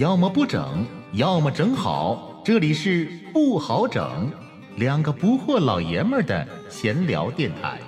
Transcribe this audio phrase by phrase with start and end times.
[0.00, 2.40] 要么不整，要么整好。
[2.42, 4.32] 这里是不好整，
[4.76, 7.78] 两个不惑老爷们儿的闲聊电台。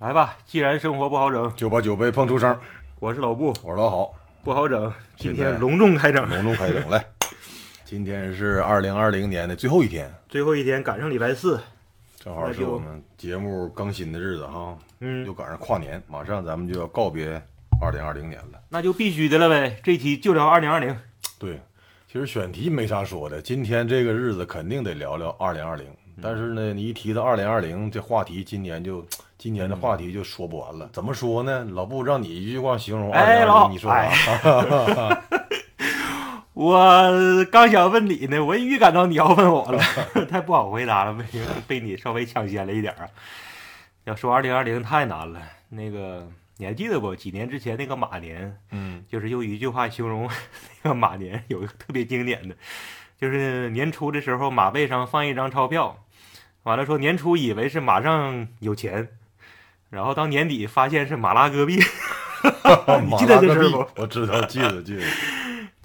[0.00, 2.58] 来吧，既然生活不好整，就把酒杯碰出声。
[2.98, 7.04] 我是老布，我是老好，不好整，今天隆重开整，隆重开整来。
[7.84, 11.60] 今天是二零二零年的最后一天，最后一天赶上礼拜四，
[12.28, 17.42] 正好是我们节目更新的日子哈，嗯又，赶上跨年，马上咱们就要告别
[17.80, 18.60] 二零二零年了。
[18.68, 19.80] 那就必须的了呗。
[19.82, 20.94] 这期就聊二零二零，
[21.38, 21.58] 对，
[22.06, 25.86] 其实选题没啥说的，今天这个日子肯定得聊聊二零二零。
[25.86, 29.02] 嗯但是呢，你一提到二零二零这话题，今年就
[29.38, 30.90] 今年的话题就说不完了。
[30.92, 31.64] 怎么说呢？
[31.70, 35.22] 老布让你一句话形容二零二零，你说啥？
[36.58, 39.80] 我刚想问你呢，我也预感到你要问我了，
[40.28, 41.24] 太不好回答了，被
[41.68, 43.08] 被你稍微抢先了一点儿啊。
[44.02, 47.14] 要说二零二零太难了，那个你还记得不？
[47.14, 50.28] 几年之前那个马年，嗯，就是用一句话形容
[50.82, 52.56] 那个马年，有一个特别经典的，
[53.20, 55.96] 就是年初的时候马背上放一张钞票，
[56.64, 59.06] 完了说年初以为是马上有钱，
[59.90, 61.76] 然后到年底发现是马拉戈壁。
[63.04, 64.02] 你记得这事儿不？
[64.02, 65.02] 我知道，记得记得。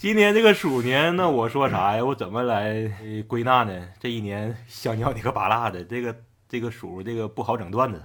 [0.04, 2.04] 今年这个鼠年，那我说啥呀？
[2.04, 3.88] 我怎么来呃归纳呢？
[4.02, 6.14] 这一年香蕉你个巴辣的，这个
[6.50, 8.04] 这个鼠这个不好整段子。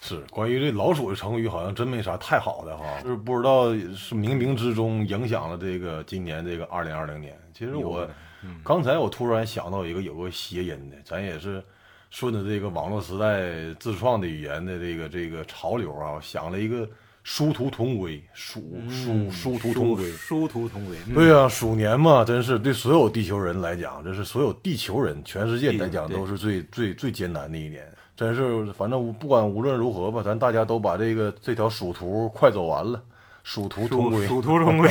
[0.00, 7.38] 是关于这老鼠的成语，好像真没啥太好的哈，就是不知道是冥冥之中影响了这个今年这个二零二零年。
[7.52, 8.08] 其实我
[8.42, 11.62] 嗯刚才我突然想到一个有个谐音的，咱也是
[12.08, 16.88] 顺着这个网络时代自创的语言的这个这个潮流啊，想了一个
[17.28, 20.08] 殊途同归，殊殊殊途同归。
[20.12, 20.96] 殊途同归。
[21.08, 27.84] 嗯对呀、鼠年嘛，真是对所有地球人来讲，这是所有地球人，全世界来讲都是最最最艰难的一年。
[28.14, 33.02] 真是，反正不管无论如何吧，咱大家都把这个这条鼠途快走完了，
[33.42, 34.24] 鼠途同归。
[34.28, 34.88] 殊途同归。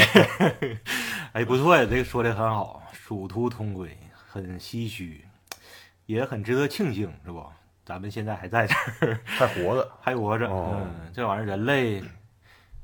[1.32, 3.98] 哎，不错呀，这个说的很好，殊途同归，
[4.28, 5.24] 很唏嘘，
[6.06, 7.42] 也很值得庆幸，是不？
[7.86, 8.74] 咱们现在还在这
[9.08, 10.50] 儿，还活着， 还活着。
[10.50, 12.04] 哦嗯，这玩意儿人类，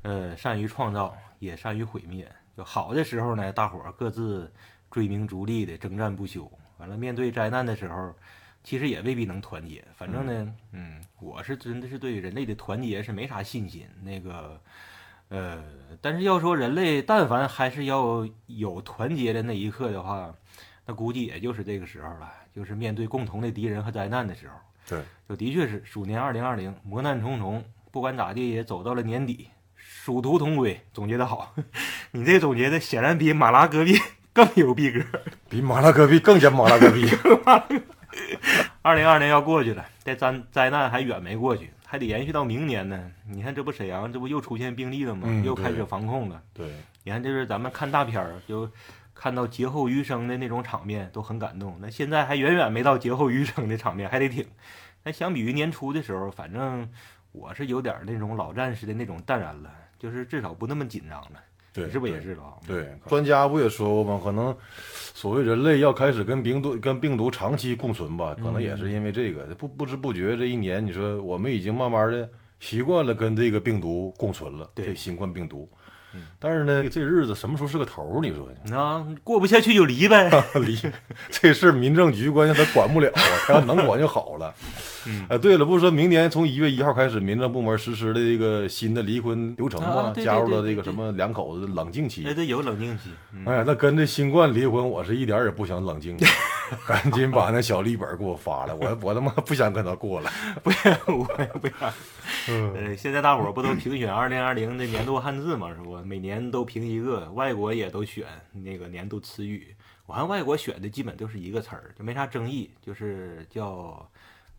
[0.02, 2.30] 呃，善于创造，也善于毁灭。
[2.56, 4.52] 就好的时候呢，大伙儿各自
[4.90, 6.50] 追名逐利的征战不休。
[6.78, 8.14] 完了，面对灾难的时候，
[8.64, 9.84] 其实也未必能团结。
[9.94, 13.86] 反正呢，嗯，我是真的是对人类的团结是没啥信心。
[14.02, 14.60] 那个，
[15.28, 15.62] 呃，
[16.00, 20.34] 但是要说人类但凡还是要有团结的那一刻的话，
[20.84, 24.54] 那估计也就是这个时候了，就是面对共同的敌人和灾难的时候。
[24.88, 29.48] 对，就的确是鼠年二零二零，磨难重重，不管咋地也走到了年底，
[30.04, 31.54] 殊途同归，总结的好。
[32.10, 33.94] 你这总结的显然比马拉戈壁
[34.32, 35.00] 更有逼格。
[35.48, 37.08] 比马拉戈壁更加马拉戈壁。
[38.82, 43.12] 二零二零要过去了，这灾灾难还远没过去，还得延续到明年呢。
[43.30, 45.28] 你看，这不沈阳这不又出现病例了吗？
[45.28, 46.42] 嗯又开始防控了。
[46.52, 46.66] 对，
[47.04, 48.68] 你看，这是咱们看大片儿，就
[49.14, 51.78] 看到劫后余生的那种场面，都很感动。
[51.80, 54.44] 那现在还远远没到劫后余生的场面，还得挺。
[55.04, 56.90] 那相比于年初的时候，反正
[57.30, 59.70] 我是有点那种老战士的那种淡然了，
[60.02, 61.40] 就是至少不那么紧张了。
[61.72, 62.54] 对，是不是也是了啊？
[62.66, 64.20] 对，专家不也说过吗？
[64.22, 64.54] 可能
[65.14, 72.28] 所谓人类要开始跟病毒跟病毒长期共存吧，可能也是因为这个，不不知不觉这一年，你说我们已经慢慢的
[72.60, 75.78] 习惯了跟这个病毒共存了，对这新冠病毒嗯。
[76.38, 78.20] 但是呢，这日子什么时候是个头儿？
[78.20, 78.54] 你说呢？
[78.64, 80.30] 那过不下去就离呗。
[80.60, 80.78] 离
[81.30, 84.54] 这事儿民政局关键他管不了啊， 他要能管就好了。
[85.04, 90.12] 嗯哎，对了，不是说明年从一月一号开始，民政部门实施的这个新的离婚流程吗？
[90.16, 92.32] 加入了这个什么两口子冷静期哎，。
[92.32, 93.10] 对，有冷静期。
[93.32, 96.16] 嗯哎呀，那跟这新冠离婚，我是一点儿也不想冷静，
[96.86, 100.30] 赶紧把那小绿本给我发了，我我他妈不想跟他过了。
[100.62, 101.66] 不要，我也不
[102.48, 102.72] 要。
[102.74, 105.96] 呃，现在大伙儿不都评选二零二零的年度汉字嘛，是不？
[105.98, 109.74] 每年都评一个，外国也都选那个年度词语。
[110.06, 114.10] 我看外国选的基本都是一个词儿，就没啥争议，就是叫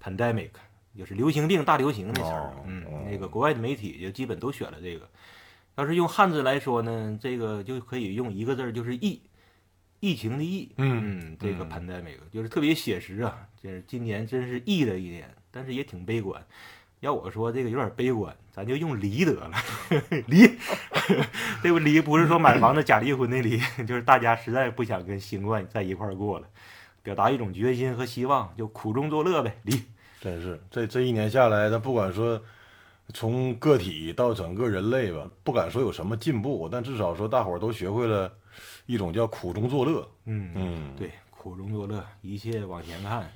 [0.02, 0.52] pandemic，
[0.98, 2.64] 就是流行病、大流行的词儿哦。
[2.66, 5.08] 嗯哦，那个国外的媒体就基本都选了这个。
[5.76, 9.22] 要是用汉字来说呢，这个就可以用一个字儿，就是疫，
[10.00, 10.72] 疫情的疫。
[10.78, 16.42] 嗯这个嗯 pandemic 就是特别写实啊，就是今年真是疫的一年，但是也挺悲观。
[17.04, 19.52] 要我说这个有点悲观，咱就用离得了，
[20.28, 20.50] 离，
[21.62, 26.48] 这不离不是说买房子假离婚的离， 就是大家实在不想跟新冠在一块儿过了，
[27.04, 29.84] 表达一种决心和希望，就苦中作乐呗，离。
[30.22, 32.42] 真是这这一年下来，咱不管说
[33.14, 38.32] 从个体到整个人类吧，不敢说有什么进步，但至少说大伙儿都学会了
[38.86, 40.10] 一种叫苦中作乐。
[40.24, 43.30] 嗯嗯，对，苦中作乐，一切往前看。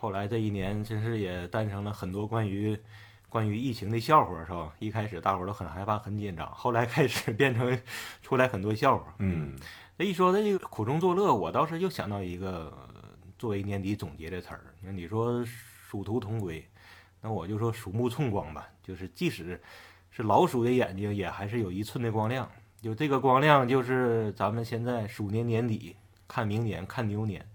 [0.00, 2.76] 后来这一年真是也诞生了很多关于
[3.32, 4.70] 关于疫情的笑话，是吧？
[4.78, 7.80] 一开始大伙儿都很害怕、很紧张，后来开始 变成
[8.20, 9.14] 出来很多笑话。
[9.20, 9.56] 嗯，
[9.96, 13.08] 这一说这个苦中作乐，我倒是又想到一个呃
[13.38, 14.60] 作为年底总结的词儿。
[14.82, 16.62] 那你说殊途同归，
[17.22, 19.58] 那我就说鼠目寸光吧，就是即使
[20.10, 22.46] 是老鼠的眼睛，也还是有一寸的光亮。
[22.82, 25.96] 就这个光亮，就是咱们现在鼠年年底
[26.28, 27.46] 看明年看牛年，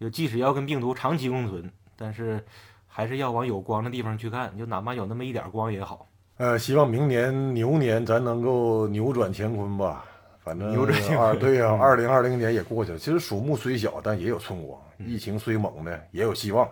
[0.00, 2.42] 就即使要跟病毒长期共存，但是
[2.92, 6.08] 还是要往有光的地方去看，就哪怕有那么一点光也好。
[6.36, 10.04] 呃，希望明年牛年咱能够扭转乾坤吧。
[10.42, 12.98] 反正扭转乾坤二对呀、二零二零年也过去了。
[12.98, 16.68] 其实鼠目虽小，但也有春光；疫情虽猛的，也有希望。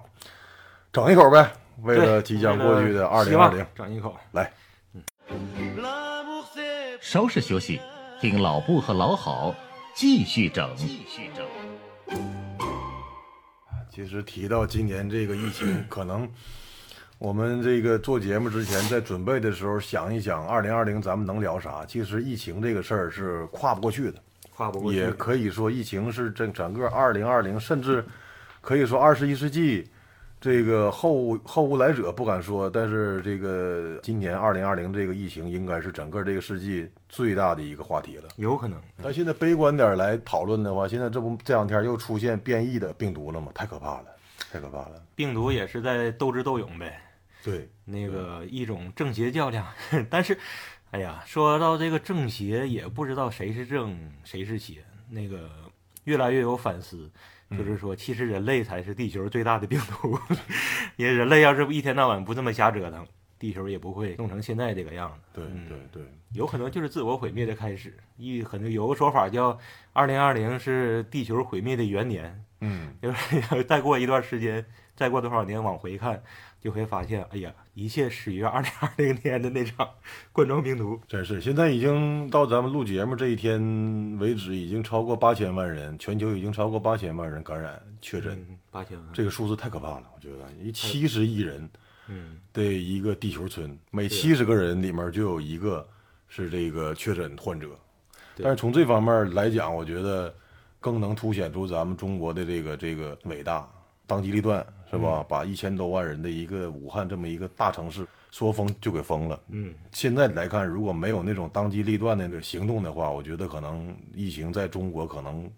[0.91, 4.17] 整一口呗，为了即将过去的二零二零，整一口。
[4.33, 4.51] 来。
[5.29, 7.81] C'est 稍事休息，
[8.21, 9.55] 听老布和老好
[9.95, 10.75] 继续整。
[10.77, 11.45] 继续整。
[13.99, 16.31] 其实提到今年这个疫情， 可能
[17.19, 21.85] 我们这个做节目之前，在准备的时候想一想，二零二零咱们能聊啥？
[21.85, 24.23] 其实疫情这个事儿是跨不过去的，
[24.55, 28.05] 跨不过去也可以说疫情是整整个二零二零，甚至
[28.61, 29.91] 可以说二十一世纪
[30.41, 38.29] 这个后后无来者不敢说，但是这个今年二零二零这个疫情应该是整个这个世纪最大的一个话题了。
[38.37, 38.81] 有可能。
[39.03, 43.51] 但现在悲观点来讨论的话，现在这不这两天又出现变异的病毒了吗？
[43.53, 44.07] 太可怕了，
[44.53, 45.03] 太可怕了。
[45.17, 47.01] 病毒也是在斗智斗勇呗，
[47.43, 49.67] 对，那个一种正邪较量。
[50.09, 50.39] 但是，
[50.93, 54.85] 哎呀，说到这个正邪，也不知道谁是正谁是邪。
[55.11, 55.51] 那个
[56.05, 57.11] 越来越有反思，
[57.51, 60.19] 就是说，其实人类才是地球最大的病毒。
[60.97, 63.07] 因为人类要是一天到晚不这么瞎折腾，
[63.39, 65.29] 地球也不会弄成现在这个样子。
[65.35, 66.03] 对嗯对对，
[66.33, 67.97] 有可能就是自我毁灭的开始。
[68.17, 69.57] 一可能有个说法叫
[69.95, 74.65] “二零二零是地球毁灭的元年”，嗯，就是 再过一段时间，
[74.97, 76.23] 再过多少年往回看，
[76.61, 79.89] 就会发现，哎呀，一切始于二零二零年的那场
[80.33, 81.01] 冠状病毒。
[81.07, 83.61] 真是现在已经到咱们录节目这一天
[84.19, 89.07] 为止，已经超过八千万人，全球已经超过八千万人感染确诊，嗯，八千万。
[89.13, 91.69] 这个数字太可怕了，我觉得一七十亿人
[92.09, 95.87] 嗯，的一个地球村，每七十个人里面就有一个
[96.29, 97.69] 是这个确诊患者。
[98.41, 100.35] 但是从这方面来讲，我觉得
[100.81, 103.69] 更能凸显出咱们中国的这个这个伟大，
[104.07, 105.25] 当机立断是吧？
[105.29, 109.41] 把一千多万人的一个武汉这么一个大城市说封就给封了。
[109.49, 115.51] 嗯，现在来看，如果没有那种当机立断的那个行动的话，我觉得可能疫情在中国可能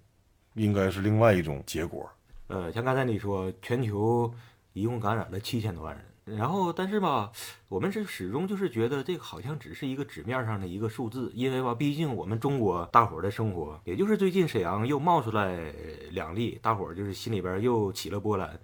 [0.54, 2.10] 应该是另外一种结果。
[2.48, 4.32] 呃，像刚才你说，全球
[4.72, 7.30] 一共感染了七千多万人，然后但是吧，
[7.68, 15.72] 我们是始终就是觉得这个好像只是一个纸面上的一个数字，因为吧，毕竟我们中国大伙儿的生活，也就是最近沈阳又冒出来
[16.10, 18.58] 两例，大伙儿就是心里边又起了波澜。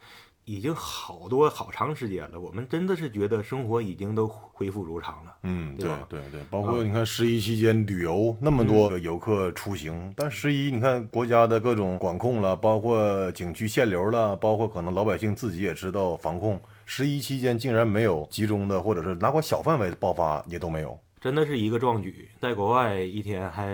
[0.46, 5.36] 已经好多好长时间了，我们真的是觉得生活已经都恢复如常了。
[5.42, 20.96] 嗯，对对对对，包括你看十一期间旅游那么多个游客出行，但十一你看国家的各种管控了，包括景区限流了，包括可能老百姓自己也知道防控，十一期间竟然没有集中的或者是哪怕小范围的爆发也都没有。
[21.20, 22.28] 真的是一个壮举。
[22.40, 23.68] 在国外一天还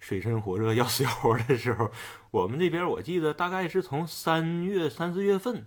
[0.00, 1.90] 水深火热、要死要活的时候，
[2.30, 5.66] 我们这边我记得大概是从三月、三四月份，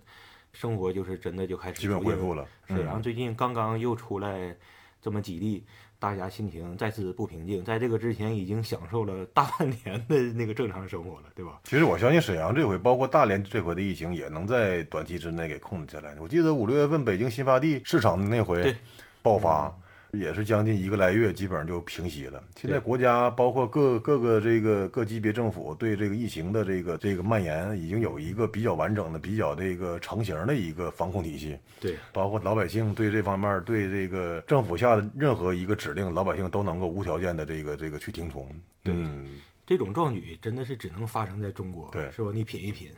[0.52, 4.56] 生活就是真的就开始基本恢复了沈嗯阳最近刚刚又出来
[5.00, 5.64] 这么几例，
[6.00, 7.64] 大家心情再次不平静。
[7.64, 11.60] 在这个之前，已经享受了大半年的那个正常生活了，对吧？
[11.62, 16.16] 其实我相信沈阳这回，包括大连这回的疫情，也能在短期之内给控制下来。
[16.20, 18.74] 我记得五六月份北京新发地市场的那回
[19.22, 19.72] 爆发，
[20.12, 22.42] 也是将近一个来月，基本上就平息了。
[22.56, 31.58] 现在国家包括各各个这个各级别政府对这个疫情的这个这个蔓延，已经有一个比较完整的、比较这个成型的一个防控体系。
[31.78, 38.48] 对，包括老百姓对这方面对这个政府下的任何一个指令，老百姓都能够无条件的这个这个去听从。
[38.84, 39.26] 嗯，
[39.66, 42.30] 这种壮举真的是只能发生在中国，对是吧？
[42.32, 42.90] 你品一品。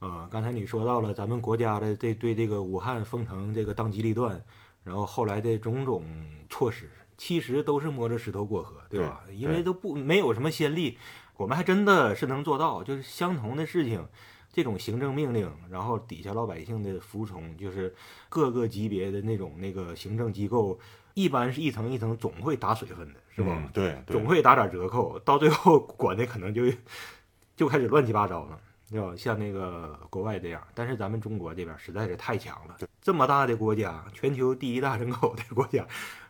[0.00, 4.38] 啊、刚才你说到了咱们国家的这对这个武汉封城这个当机立断，
[4.84, 6.04] 然后后来的种种
[6.48, 6.88] 措施，
[7.18, 9.22] 其实都是摸着石头过河，对吧？
[9.26, 10.96] 对因为都不没有什么先例，
[11.36, 14.06] 我们还真的是能做到，就是相同的事情。
[14.52, 17.92] 这种行政命令，然后底下老百姓的服从，就是
[18.28, 20.78] 各个级别的那种那个行政机构，
[21.14, 23.48] 一般是一层一层总会打水分的，是吧？
[23.50, 26.62] 嗯对对总会打点折扣，到最后管的可能就
[27.56, 28.60] 就开始乱七八糟了，
[28.90, 29.14] 对吧？
[29.16, 35.86] 像那个国外这样，但是咱们中国这边实在是太强了，这么大的国家，全球第一大人口的国家，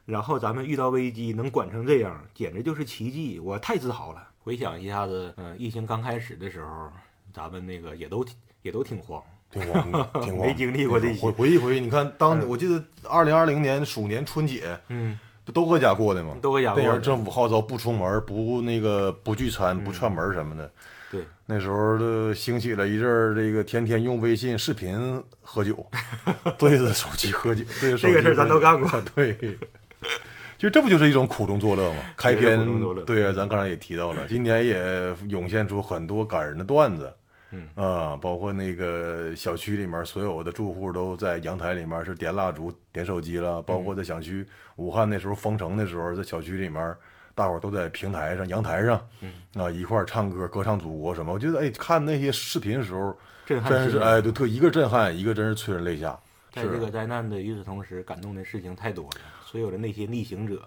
[0.07, 4.29] 然后咱们遇到危机能管成这样，简直就是奇迹，我太自豪了。
[4.39, 6.91] 回想一下子，嗯、疫情刚开始的时候，
[7.33, 8.25] 咱们那个也都
[8.63, 10.47] 也都挺慌，挺 慌的，挺慌。
[10.47, 16.37] 没经历过这些回回忆回忆，你看当我记得二零二零年鼠年春节，嗯，不都搁家过的吗？
[16.43, 20.71] 都搁家过政府号召不出门，不那个不聚餐、不串门什么的。
[21.15, 25.87] 对，那时候的兴起了一阵儿，这个天天用微信视频喝酒，
[26.59, 28.91] 对着手机喝酒，对着手机这个事儿咱都干过。
[29.15, 29.57] 对，
[30.59, 32.01] 就这不就是一种苦中作乐吗？
[32.17, 32.59] 开篇
[33.07, 37.15] 对啊，咱刚才也提到了，今年也涌现出很多感人的段子。
[37.53, 37.69] 嗯。
[37.77, 44.45] 啊，包括那个小区里面所有的住户都在阳台里面是点蜡烛、点手机了，包括在小区
[44.77, 46.97] 武汉那时候封城的时候，在小区里面，
[47.35, 49.01] 大伙儿都在平台上、阳台上，
[49.55, 51.33] 啊一块儿唱歌、歌唱祖国什么。
[51.33, 56.19] 我觉得哎，看那些视频的时候，震撼真是哎，对，特一个震撼，一个真是催人泪下。
[56.55, 59.21] 是在这个灾难的与此同时，感动的事情太多了。
[59.45, 60.63] 所有的那些逆行者，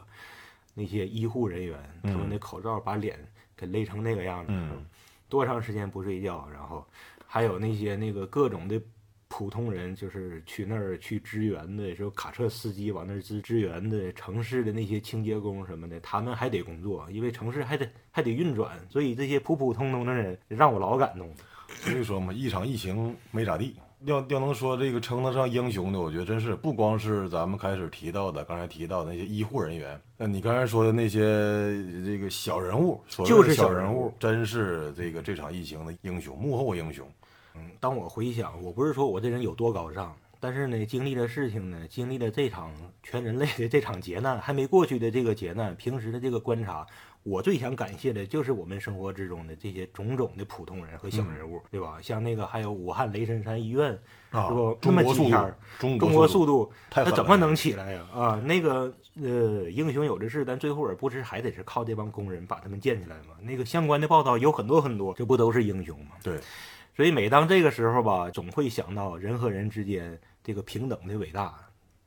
[0.74, 3.18] 那些医护人员，他们的口罩把脸
[3.56, 4.86] 给勒成那个样子，嗯
[5.30, 6.86] 多长时间不睡觉，然后
[7.26, 8.82] 还有那些那个各种的
[9.30, 21.30] 普通人，就是去那儿去支援的，说卡车司机往那儿支支援的，城市的那些清洁工什么的，他们还得工作，因为城市还得还得运转，所以这些普普通通的人让我老感动。
[21.68, 23.76] 所以说嘛，一场疫情没咋地。
[24.06, 31.20] 要要能说这个称得上英雄的，我觉得真是不光是咱们开始提到的，刚才提到的那些医护人员，那你刚才说的那些
[32.06, 37.08] 这个小人物，所谓的就是小小人物物，真是这个这场疫情的英雄，幕后英雄。
[37.80, 42.72] 当我回想，我不是说我这人有多高尚，但是呢，经历的事情呢，经历了这场
[43.04, 46.86] 全人类的这场劫难，还没过去的这个劫难，平时的这个观察，
[47.24, 51.98] 我最想感谢的就是我们生活之中的这些种种的普通人和小人物，对吧？
[52.02, 53.92] 像那个还有武汉雷神山医院，
[54.32, 54.78] 啊是不？
[54.84, 58.08] 那么中国速度几天，中中国速度，他怎么能起来呀？
[58.14, 63.36] 啊，那个呃，英雄有的是，但最后而不是还得是靠这帮工人把他们建起来吗？
[63.42, 66.12] 那个相关的报道有很多很多，这不都是英雄吗？
[66.22, 66.40] 对，
[66.98, 71.56] 所以每当这个时候吧，总会想到人和人之间这个平等的伟大，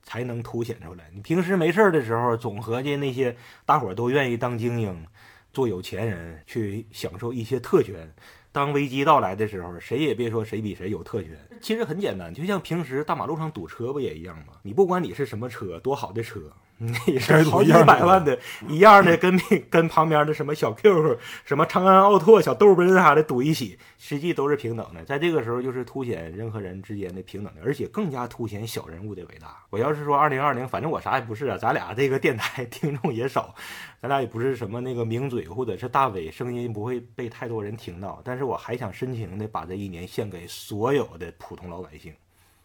[0.03, 1.09] 才能凸显出来。
[1.15, 5.07] 你平时没事的时候，总合计那些大伙都愿意当精英，
[5.53, 8.13] 做有钱人，去享受一些特权。
[8.51, 11.39] 当危机到来的时候，谁也别说谁比谁有特权。
[11.61, 14.55] 其实很简单，就像平时大马路上堵车不也一样吗？
[14.65, 16.53] 你不管你是什么车，多好的车，
[17.07, 25.05] 你是好几百万的，一样的跟 跟旁边的什么小 Q、什么长安奥拓、小豆奔啥的赌一起，实际都是平等的。
[25.05, 29.63] 在这个时候，就是凸显人和人之间的平等的，而且更加凸显小人物的伟大。
[29.69, 33.55] 我要是说二零二零，反正我啥也不是啊，咱俩这个电台 听众也少，
[34.01, 38.23] 咱俩也不是什么那个名嘴或者是大伟声音不会被太多人听到。
[38.25, 42.15] 但是我还想深情的把这一年献给所有的普通老百姓。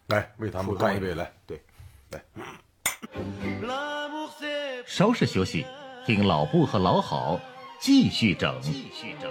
[0.06, 1.30] 来为他们干一杯来。
[1.46, 1.60] 对
[3.08, 3.95] c'est
[4.86, 5.66] 稍事休息，
[6.04, 7.40] 听老布和老郝
[7.80, 8.54] 继续整。
[8.60, 9.30] 继续整。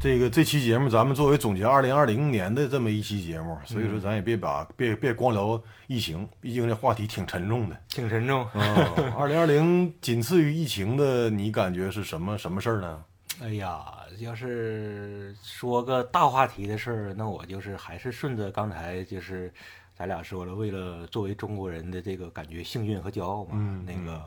[0.00, 7.76] 这个这期节目，咱们作为总结二零二零年的这么一期节目，所以说咱也别把别别光聊疫情，毕竟这话题挺沉重的。
[7.88, 8.42] 挺沉重。
[8.46, 13.04] 啊， 二零二零仅次于疫情的，你感觉是什么什么事儿呢？
[13.40, 13.84] 哎呀，
[14.18, 19.52] 要是说个大话题的事儿，那我就是还是顺着刚才就是
[19.94, 24.22] 咱俩说了，为了作为中国人的这个感觉幸运和骄傲嘛，嗯那个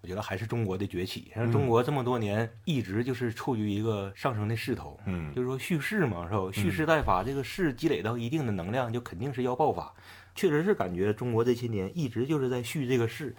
[0.00, 1.30] 我觉得还是中国的崛起。
[1.34, 6.50] 像中国这么多年一直就是处于一个上升的势头，嗯就是说蓄势嘛，是吧？
[6.52, 9.92] 蓄势待发，这个势积累到一定的能量，就肯定是要爆发。
[10.34, 13.34] 确实是感觉中国这些年一直就是在蓄这个势，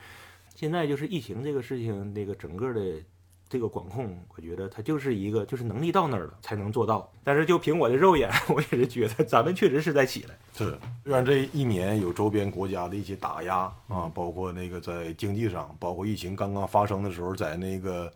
[0.53, 3.01] 现在就是疫情这个事情，那个整个的
[3.49, 7.11] 这个管控，我觉得它就是一个就是能力到那儿了才能做到。
[7.23, 10.35] 但是就凭我的肉眼，我也是觉得咱们确实是在起来。
[10.53, 18.11] 是，虽然这一年有周边国家的一些打压啊，包括那个在经济上，包括疫情刚刚发生的时候，在那个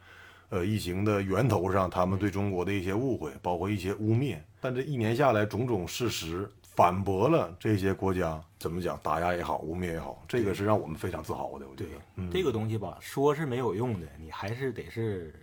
[0.49, 11.67] 呃疫情的源头上，他们对中国的一些误会，包括一些污蔑，但这一年下来，种种事实反驳了这些国家怎么讲打压也好，污蔑也好，这个是让我们非常自豪的。
[11.67, 15.35] 我觉得，嗯，这个东西吧，说是没有用的，你还是得是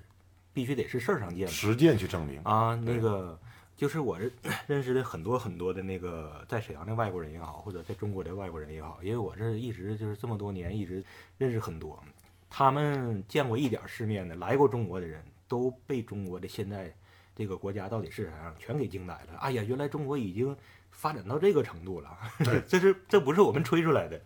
[0.55, 1.47] 必须得是事儿上见。
[1.47, 2.41] 实践去证明。
[2.45, 3.39] 啊，那个
[3.77, 4.33] 就是我认
[4.67, 11.05] 认识的很多很多的那个在沈阳的外国人也好，或者在中国的外国人也好，因为我这一直就是这么多年一直
[11.37, 12.03] 认识很多，
[12.49, 16.91] 他们见过一点世面的来过中国的人都被中国的现在
[17.35, 19.39] 这个国家到底是啥样全给惊呆了。
[19.41, 20.57] 哎呀，原来中国已经
[20.91, 22.17] 发展到这个程度了，
[22.67, 24.21] 这是这不是我们吹出来的。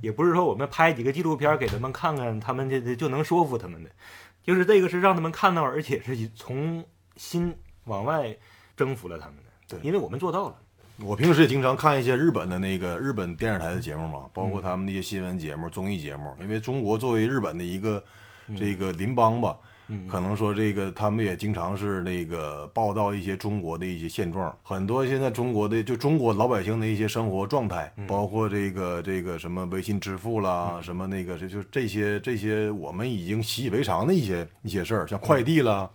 [0.00, 3.90] 也不是说我们拍几个纪录片给他们看看，他们这这就能说服他们的，
[4.44, 6.84] 就是这个是让他们看到，而且是从
[7.16, 7.52] 心
[7.84, 8.36] 往外
[8.76, 9.42] 征服了他们的。
[9.68, 10.56] 对因为我们做到了。
[11.00, 16.34] 我平时也经常看一些日本的那个日本电视台的节目嘛，包括他们那些新闻节目、综艺节目。
[16.40, 18.02] 因为中国作为日本的一个
[18.56, 35.88] 这个邻邦吧，嗯可能说这个他们也经常是那个报道一些中国的一些现状，很多现在中国的就中国老百姓的一些生活状态，包括这个这个什么微信支付啦，什么那个这就这些这些我们已经习以为常的一些一些事儿，像快递啦。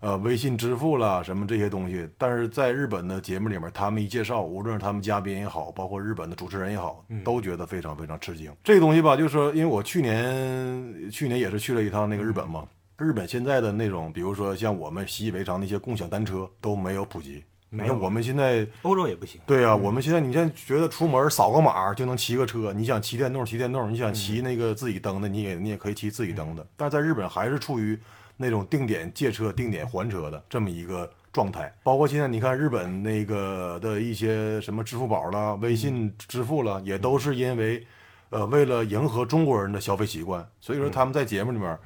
[0.00, 8.52] 呃，微信支付啦，什么这些东西，但是在日本的节目里面，他们一介绍，无论是他们嘉宾也好，包括日本的主持人也好，都觉得非常非常吃惊。
[8.62, 12.64] 这个东西吧，就是说，因为我去年去年也是去了一趟那个日本嘛，
[12.98, 17.44] 日本现在的那种，比如说像我们习以为常的一些共享单车都没有普及。
[17.68, 19.40] 没有我们现在欧洲也不行。
[19.44, 26.64] 对呀、我们现在你现在觉得出门扫个码就能骑个车，你想骑电动骑电动，你想骑那个自己蹬的，你也你也可以骑自己蹬的。
[26.76, 27.98] 但是在日本还是处于
[28.36, 31.70] 那种定点借车、定点还车的这么一个状态。
[31.82, 37.84] 包括现在你看日本那个的一些什么支付宝啦、微信支付啦，也都是因为
[38.30, 41.76] 呃为了迎合中国人的消费习惯，所以说他们在节目里面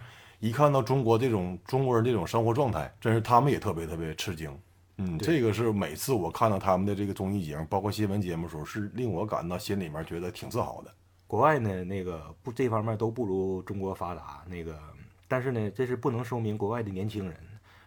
[0.40, 4.50] 一看到中国这种中国人这种生活状态，真是他们也特别特别吃惊。
[4.96, 10.90] 嗯，这个是每次我看到他们的这个综艺节目，包括新闻节目的时候，是令我感到心里面觉得挺自豪的。
[11.26, 14.78] 国外呢，那个不这方面都不如中国发达，那个，
[15.28, 17.36] 但是呢，这是不能说明国外的年轻人。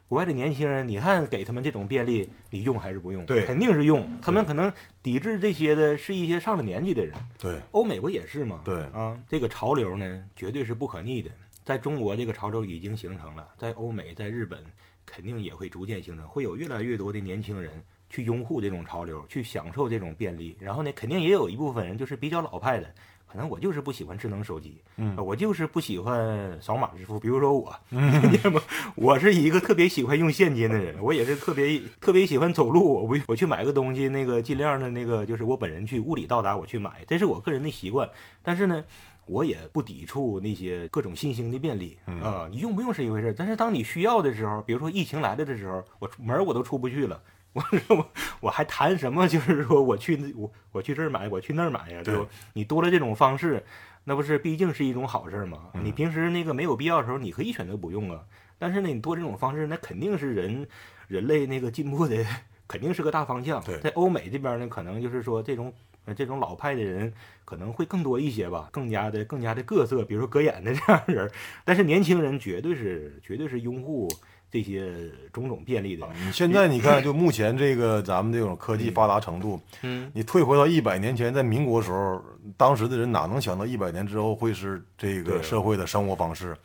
[0.07, 3.25] 国外的年轻人，你看给他们这种便利，你用还是不用？
[3.25, 4.07] 对肯定是用。
[4.21, 7.15] 他们可能抵制这些的是一些上了年纪的人。
[7.39, 8.61] 对，欧美不也是吗？
[8.63, 11.31] 对啊，这个潮流呢，绝对是不可逆的。
[11.63, 14.59] 在中国，这个潮流已经形成了，在欧美、在日本，
[15.05, 17.71] 肯定也会逐渐形成，会有越来越多的年轻人
[18.09, 20.57] 去拥护这种潮流，去享受这种便利。
[20.59, 22.93] 然后呢，肯定也有一部分人就是比较老派的，
[23.25, 27.17] 可能我就是不喜欢智能手机，嗯呃我就是不喜欢扫码支付。
[27.17, 28.61] 比如说我， 你知道吗？
[28.95, 33.01] 我是一个特别喜欢用现金的人，我也是特别特别喜欢走路。
[33.01, 38.09] 我不我去买个东西，那个尽量的那个就是我本人去物理到达我去买，这是我个人的习惯。
[38.41, 38.83] 但是呢。
[39.25, 47.21] 我也不抵触那些各种新兴的便利啊、你用不用是一回事，但是当你需要的时候，比如说疫情来了的时候，我出门我都出不去了，
[47.53, 48.07] 我我
[48.41, 49.27] 我还谈什么？
[49.27, 52.25] 就是说我去那我我去这儿买，我去那儿买呀，对吧？
[52.53, 53.63] 你多了这种方式，
[54.03, 55.69] 那不是毕竟是一种好事儿吗？
[55.83, 58.21] 你平时那个没有必要的时候，你可以选择不用啊。
[58.59, 60.67] 但是呢，你多这种方式，那肯定是人
[61.07, 62.25] 人类那个进步的，
[62.67, 63.61] 肯定是个大方向。
[63.81, 65.73] 在欧美这边呢，可能就是说这种
[66.05, 67.13] 呃这种老派的人
[67.45, 71.29] 可能会更多一些吧，更加的更加的各色，比如说格眼的 这样的人。
[71.63, 74.09] 但是年轻人绝对是绝对是拥护
[74.51, 74.91] 这些
[75.31, 76.07] 种种便利的。
[76.25, 82.23] 你现在你看，就目前这个咱们这种科技发达程度，嗯，你退回到一百年前，在民国时候，
[82.55, 86.55] 当时的人哪能想到一百年之后会是这个社会的生活方式？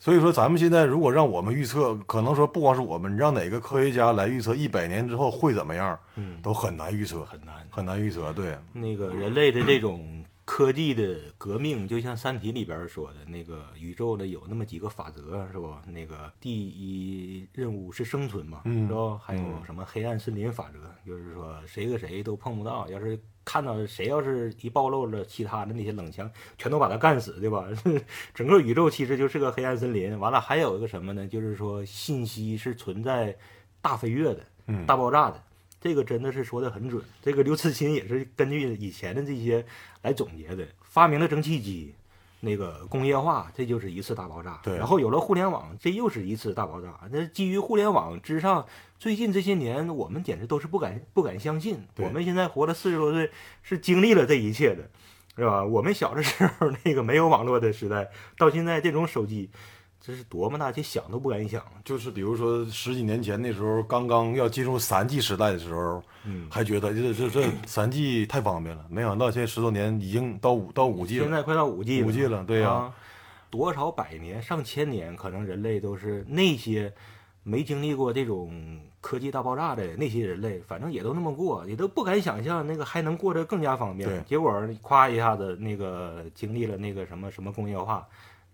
[0.00, 7.66] 所以说，咱们现在如果让我们预测，可能说不光是我们，让哪个科学家来预测一百年之后会怎么样，嗯都很难预测，很难。
[7.70, 8.32] 很难预测。
[8.32, 15.82] 对，那个人类的这种科技的革命，就像《三体》里边说的，那个宇宙的有那么几个法则，是吧？
[15.86, 19.20] 那个第一任务是生存嘛，嗯是吧？
[19.22, 27.66] 还有什么黑暗森林法则，就是说谁和谁都碰不到，要是看到谁要是一暴露了其他的那些冷枪，全都把他干死，对吧？
[28.34, 30.18] 整个宇宙其实就是个黑暗森林。
[30.18, 31.26] 完了，还有一个什么呢？
[31.26, 33.34] 就是说信息是存在
[33.80, 35.42] 大飞跃的，嗯大爆炸的。
[35.80, 37.02] 这个真的是说的很准。
[37.22, 39.64] 这个刘慈欣也是根据以前的这些
[40.02, 41.94] 来总结的，发明了蒸汽机，
[42.40, 44.60] 那个工业化，这就是一次大爆炸。
[44.62, 46.98] 对然后有了互联网，这又是一次大爆炸。
[47.10, 48.66] 那基于互联网之上，
[48.98, 53.30] 最近这些年我们简直都是不敢不敢相信，我们现在活了四十多岁，
[53.62, 54.88] 是经历了这一切的。
[55.36, 55.64] 是吧？
[55.64, 59.48] 我们小的时候那个没有网络的时代，到现在这种手机，
[60.00, 61.62] 这是多么大，这想都不敢想。
[61.84, 71.24] 就是比如说十几年前那时候，刚刚要进入三 G 时代的时候，嗯，还觉得这这这三 G 太方便了，没想到现在十多年已经到五到五 G 了。
[71.24, 72.94] 现在快到五 G 了，5G 了对呀啊
[73.50, 76.92] 多少百年、上千年，可能人类都是那些
[77.42, 84.24] 没经历过这种科技大爆炸的那些人类，反正也都那么过，也都不敢想象那个还能过得更加方便。
[84.26, 88.06] 结果夸一下子，那个经历了那个什么什么工业化。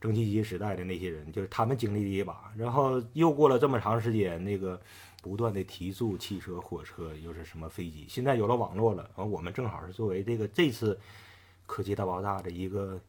[0.04, 4.78] 蒸汽机时代的那些人，就是他们经历了一把，然后又过了这么长时间，那个
[5.22, 11.00] 不断的提速，汽车、火车，又是什么飞机，现在有了网络了，然后我们正好是作为这个这次
[11.64, 13.00] 科技大爆炸的一个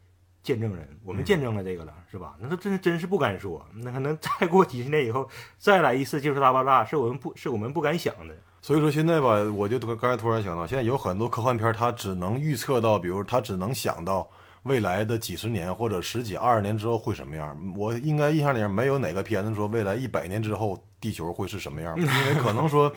[0.42, 2.38] 见证人，我们见证了这个了，是吧？
[2.40, 8.34] 那都真真是不敢说，那可能再过几十年以后再来一次技术大爆炸，是我们不是我们不敢想的。
[8.62, 14.28] 所以说现在吧，我就刚才突然想到，现在有很多科幻片，它只能预测到，比如它只能想到
[14.66, 17.58] 未来的几十年或者十几二十年之后会什么样。
[17.76, 22.92] 我应该印象里面没有哪个片子说未来一百年之后地球会是什么样， 因为可能说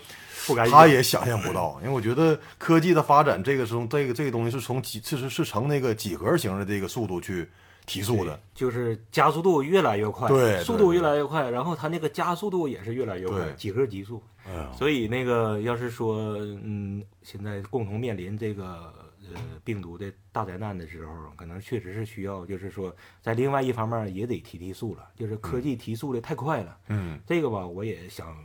[0.71, 1.79] 他也想象不到。
[1.83, 7.47] 因为我觉得科技的发展，这个时候这个这个东西是从几，其实是呈那个几何型的这个速度去
[7.85, 8.41] 提速的。
[8.55, 14.23] 就是加速度越来越快，对速度越来越快，然后它那个加速度也是越来越快，几何级速。
[14.47, 18.91] 哎，所以那个要是说，嗯，现在共同面临这个
[19.35, 26.79] 呃病毒的大灾难的时候，可能确实是需要，就是说，在另外一方面也得提提速了，就是科技提速的太快了。
[26.89, 28.37] 嗯这个吧，我也想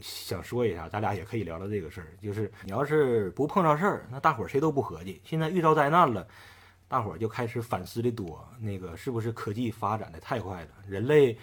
[0.00, 2.08] 想说一下，咱俩也可以聊聊这个事儿。
[2.22, 5.20] 就是你要是不碰上事儿，那大伙儿谁都不合计。
[5.24, 6.26] 现在遇到灾难了，
[6.86, 10.68] 大伙儿就开始反思的多，那个是不是科技发展的太快了？
[10.86, 11.36] 人类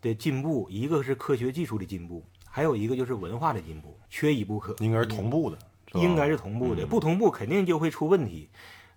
[0.00, 4.76] 的进步，一个是科学技术的进步，还有一个就是文化的进步，缺一不可。
[4.78, 5.58] 应该是同步的，
[5.94, 8.48] 应该是同步的，嗯不同步肯定就会出问题。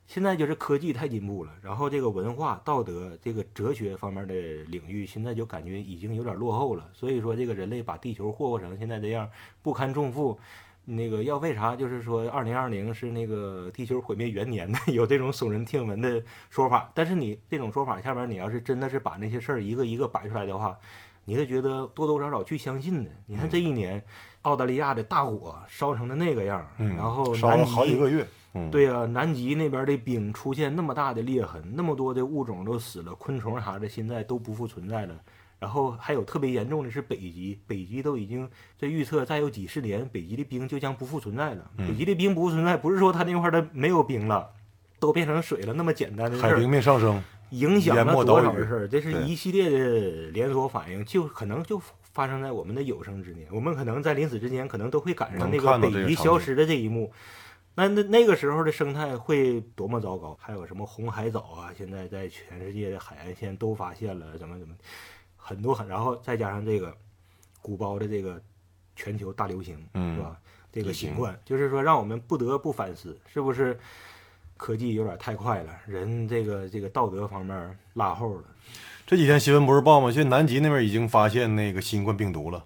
[0.08, 6.89] 现在就是科技太进步了，然后这个文化、道德、这个哲学方面的领域，现在就感觉已经有点落后了。
[6.93, 9.30] 所以说，这个人类把地球霍霍成现在这样，
[9.62, 10.39] 不堪重负。
[10.84, 11.75] 那个要为啥？
[11.75, 16.91] 就是说，二零二零是那个地球毁灭元年的， 有这种耸人听闻的说法。
[16.95, 20.75] 但是你这种说法下面，你要是真的是把那些事儿一个一个摆出来的话，
[21.25, 23.12] 你会觉得多多少少去相信的。
[23.28, 24.04] 你看这一年，
[24.43, 35.15] 澳大利亚的大火烧成的那个样儿，嗯，然后烧了好几个月，嗯，对呀、南极那边的冰出现那么大的裂痕，那么多的物种都死了，昆虫啥的现在都不复存在了。
[35.60, 41.69] 然后还有特别严重的是北极，北极都已经这预测再有几十年，北极的冰就将不复存在了。
[41.78, 44.49] 嗯北极的冰不复存在，不是说它那块儿的没有冰了，
[45.02, 46.69] 都变成水了那么简单的事儿海平。
[46.69, 48.88] 面上升，影响了多少事儿？
[48.88, 51.78] 这是一系列的连锁反应，就可能就
[52.12, 53.48] 发生在我们的有生之年。
[53.52, 57.12] 我们可能在临死之前，可能都会赶上那个北极消失的这一幕。
[57.76, 60.38] 那那那个时候的生态会多么糟糕？
[60.41, 61.74] 还有什么红海藻啊？
[61.78, 64.76] 现在在全世界的海岸线都发现了，怎么怎么
[65.38, 66.93] 很多很，然后再加上这个
[67.62, 68.41] 鼓包的这个
[68.95, 70.38] 全球大流行，嗯是吧？
[70.72, 73.80] 这个新冠，就是说让我们不得不反思，是不是
[74.58, 78.43] 科技有点太快了，人这个这个道德方面落后了。
[79.10, 80.12] 这几天新闻不是报吗？
[80.12, 82.63] 现在南极那边已经发现那个新冠病毒了。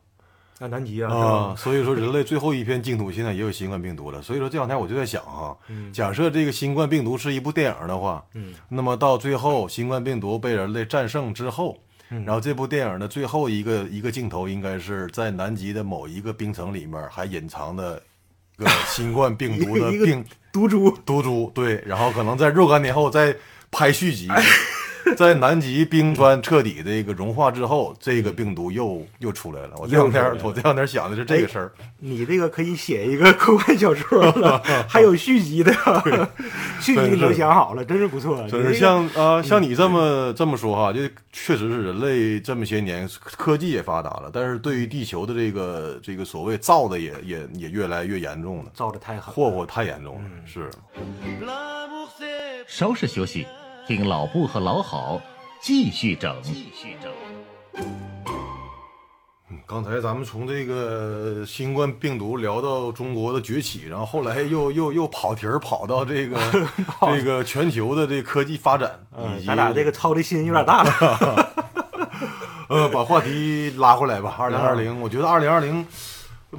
[0.59, 4.21] 那南极啊，啊，所以说人类最后一片净土现在也有新冠病毒了。
[4.21, 5.93] 所以说这两天我就在想哈，嗯。
[5.93, 8.53] 假设这个新冠病毒是一部电影的话，嗯。
[8.67, 11.77] 那么到最后新冠病毒被人类战胜之后，
[12.09, 12.25] 嗯。
[12.25, 18.03] 然后这部电影的最后一个一个镜头应该是在南极的某一个冰层里面还隐藏的
[18.57, 23.33] 一个新冠病毒的 病毒株，毒株，对，然后可能在若干年后再
[23.71, 24.27] 拍续集，
[25.17, 29.71] 在南极冰川彻底这个融化之后，这个病毒又又出来了。
[29.77, 35.73] 我这两天我这两天想的是这个事儿，你这个可以写一个科幻小说了， 还有续集的，
[36.79, 38.47] 续集你都想好了，真是不错。
[38.47, 50.69] 真是像啊、像你这么这么说哈，就确实是人类这么些年科技也发达了，但是对于地球的这个这个所谓造的也也也越来越严重了，造的太狠了，祸祸太严重了，是。
[52.65, 53.45] 稍事休息，
[53.85, 55.21] 听老布和老郝
[55.61, 56.35] 继续整。
[56.41, 57.11] 继续整。
[59.65, 66.39] 刚才咱们从这个新冠病毒聊到中国的崛起，然后后来又又又跑题儿跑到这个
[67.01, 71.53] 这个全球的这个科技发展，以嗯，及咱俩这个操的心有点大了。
[72.69, 74.35] 呃把话题拉回来吧。
[74.37, 75.85] 二零二零，我觉得二零二零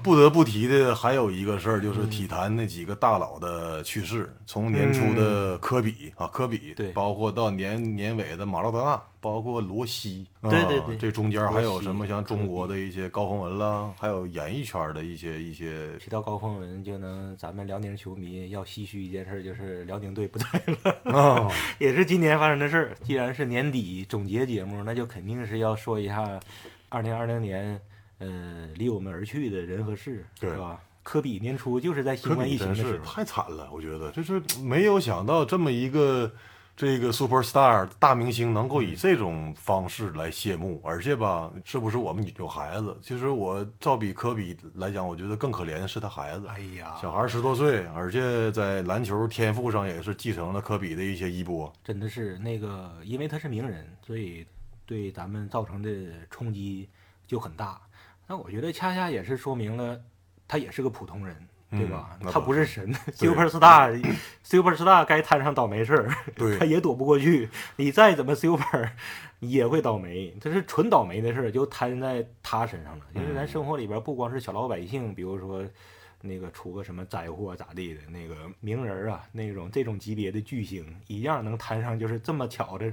[0.03, 4.35] 不得不提的还有一个事儿，就是体坛那几个大佬的去世。
[4.47, 20.47] 从年初的科比啊，科比，对包括到年年尾的马拉多纳，包括罗西，啊对对对这中间还有什么像中国的一些高峰文啦，还有演艺圈的一些一些提到高峰文，就能咱们辽宁球迷要唏嘘一件事儿，就是辽宁队不在
[20.83, 21.13] 了。
[21.19, 22.95] 啊， 也是今年发生的事儿。
[23.03, 26.39] 既然是年底总结节目，那就肯定是要说一下
[26.89, 27.81] 二零二零年，
[28.19, 30.81] 呃，离我们而去的人和事，对是吧？
[31.03, 36.33] 科比年初就是在新冠疫情的时候，太惨了，我觉得就是没有想到这么一个
[36.75, 42.97] 这个 super star 大明星能够以这种方式来谢幕，而且吧，是不是我们有孩子？
[43.03, 46.47] 其实我照比科比来讲，我觉得更可怜的是他孩子。
[46.47, 51.71] 哎呀，小孩十多岁，而且在篮球天赋上也是继承了科比的一些衣钵。
[51.85, 54.47] 真的是那个，因为他是名人，所以
[54.87, 55.91] 对咱们造成的
[56.31, 56.89] 冲击
[57.27, 57.79] 就很大。
[58.27, 60.01] 那我觉得恰恰也是说明了
[60.47, 61.37] 他也是个普通人，
[61.71, 62.19] 对吧？
[62.31, 66.09] 他不是神， super star，super star 该摊上倒霉事儿，
[66.59, 67.49] 他也躲不过去。
[67.77, 68.91] 你再怎么 super，
[69.39, 70.35] 你也会倒霉。
[70.41, 73.05] 这是纯倒霉的事儿，就摊在他身上了。
[73.15, 75.65] 因为咱生活里边不光是小老百姓，比如说。
[76.27, 82.91] 那个出个什么灾祸咋地的，那个名人啊，那种这种级别的巨星，一样能摊上就是这么巧的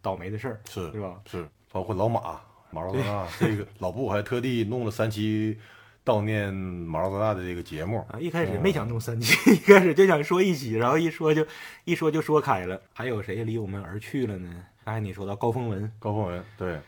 [0.00, 1.20] 倒霉的事儿，是是吧？
[1.24, 2.40] 是，包括老马
[2.72, 5.58] 马拉多纳，这个老布还特地弄了三期
[6.04, 7.98] 悼念马拉多纳的这个节目。
[8.10, 11.46] 啊，一开始没想弄三期， 一开始就想说一期，然后一说就
[11.84, 12.80] 一说就说开了。
[12.92, 14.48] 还有谁离我们而去了呢？
[14.84, 16.80] 刚才你说到高峰文，高峰文，对，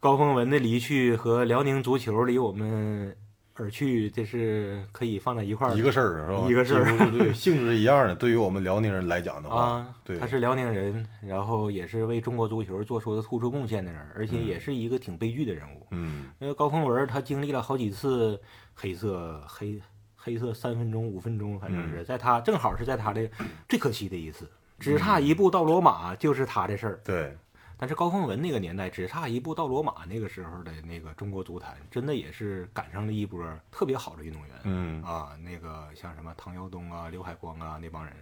[0.00, 3.14] 高峰文的离去和辽宁足球离我们
[3.54, 6.46] 而去，这是可以放在一块儿一个事儿是吧？
[6.48, 8.14] 一个事儿对，性质是一样的。
[8.14, 15.86] 对于我们辽宁人来讲的话，啊，对他是辽宁人，然后也是为中国足球做出的突出贡献的人，而且也是一个挺悲剧的人物。
[15.90, 18.40] 嗯因为高峰文他经历了好几次
[18.74, 19.80] 黑色黑
[20.16, 23.28] 黑色三分钟、五分钟，反正是在他正好是在他的
[23.68, 27.00] 最可惜的一次，只差一步到罗马就是他的事儿。
[27.04, 27.36] 对，
[27.82, 34.50] 但是高凤文那个年代只差一步到罗马，那个时候的那个中国足坛真的也是赶上了一波特别好的运动员。
[34.62, 38.14] 嗯啊，那个像什么唐尧东啊、刘海光啊那帮人，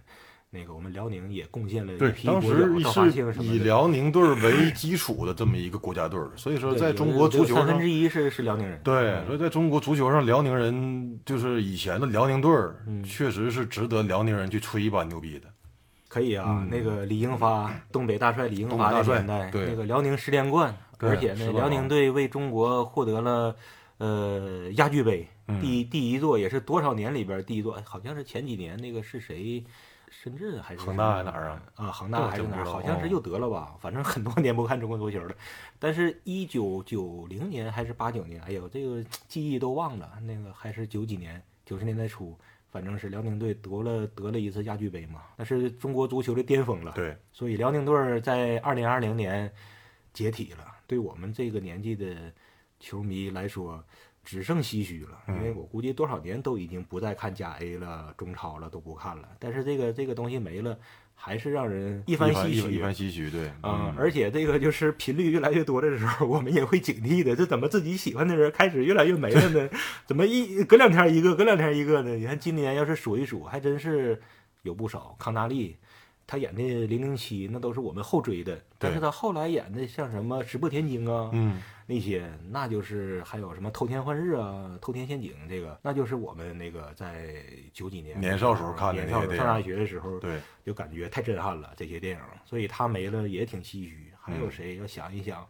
[0.49, 3.43] 那个我们辽宁也贡献了一对，批当国脚时赵华庆什么的。
[3.43, 8.81] 是以辽宁队为基础的这么一个国家队，所以说在中国足球上三分之，一是是辽宁人。
[8.83, 12.51] 对，嗯所以在中国足球上，辽宁人就是以前的辽宁队
[13.03, 15.47] 确实是值得辽宁人去吹一把牛逼的。
[16.11, 23.55] 可以啊，嗯那个李英发，东北大帅李英发的年代，对那个辽宁十连冠，而且呢，辽宁队为中国获得了
[23.97, 29.63] 呃亚俱杯嗯第一第一座，也是多少年里边第一座，好像是前几年那个是谁？
[30.09, 31.63] 深圳还是恒大还是哪儿啊？
[31.75, 32.65] 啊，恒大还是哪儿？
[32.65, 33.73] 好像是哦又得了吧？
[33.79, 35.33] 反正很多年不看中国足球了。
[35.79, 40.11] 但是，一九九零年还是八九年，哎呦，这个记忆都忘了。
[40.23, 42.37] 那个还是九几年，九十年代初，
[42.71, 46.93] 反正是辽宁队得了得了一次亚俱杯嘛，那是中国足球的巅峰了。
[46.95, 49.51] 对，所以辽宁队儿在二零二零年
[50.13, 52.33] 解体了，对我们这个年纪的
[52.79, 53.83] 球迷来说，
[54.23, 55.21] 只剩唏嘘了。
[55.27, 59.29] 因嗯为我估计多少年都已经不再看甲 A 了、中超了，都不看了。
[59.37, 60.79] 但是这个这个东西没了，
[61.23, 62.79] 还是让人一一番唏嘘一嘘。
[62.79, 67.35] 番唏嘘，对，啊、嗯而且这个就是频率越来越多的时候，我们也会警惕的。
[67.35, 69.69] 这怎么自己喜欢的人开始越来越没了呢？
[70.07, 72.15] 怎么一隔两天一个，隔两天一个呢？
[72.15, 74.19] 你看今年要是数一数，还真是
[74.63, 75.15] 有不少。
[75.19, 75.77] 康纳利，
[76.25, 78.59] 他演的《零零七》，那都是我们后追的。
[78.77, 94.11] 但是他后来演的像什么《石破天惊》啊，嗯，那些，那就是还有什么《偷天换日》啊，《偷天陷阱》这个，那就是我们那个在九几年年少时候看的上大学的时候，对，就感觉太震撼了这些电影，所以他没了也挺唏嘘。
[94.19, 94.51] 还有嗯。
[94.51, 94.77] 谁？
[94.77, 95.45] 要想一想，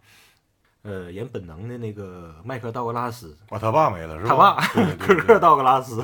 [0.82, 4.58] 呃，演本能的那个麦克道格拉斯，哇，他爸没了是吧？
[4.60, 6.04] 他爸科 克道格拉斯，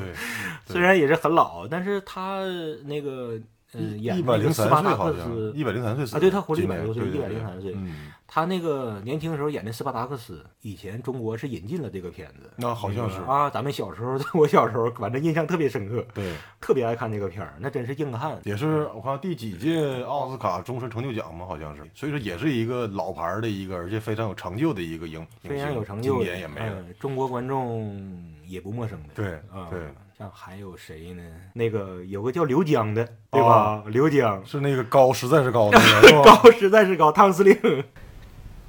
[0.66, 2.44] 虽然也是很老，但是他
[2.84, 3.40] 那个
[3.72, 12.50] 呃演一百零那个斯三岁好巴达克斯，像一百零三岁死啊对他活了一百多岁对对对103岁嗯，他那个年轻时候演的斯巴达克斯，以前中国是引进了这个片子。
[12.56, 18.38] 那好像是啊，咱们小时候， 我小时候反正印象特别深刻，对，特别爱看这个片儿，那真是硬汉。
[18.44, 26.76] 也是我看第几届奥斯卡终身成就奖嘛，好像是，所以说也是一个老牌儿的一个，而且非常有成就的一个影，非常有成就的，年也没了。
[26.80, 29.08] 嗯中国观众也不陌生的。
[29.14, 29.80] 对啊，对，
[30.18, 31.22] 像还有谁呢？
[31.52, 33.84] 那个有个叫刘江的，对吧？
[33.86, 37.84] 刘江是那个高，实在是高那个， 高实在是高，汤司令。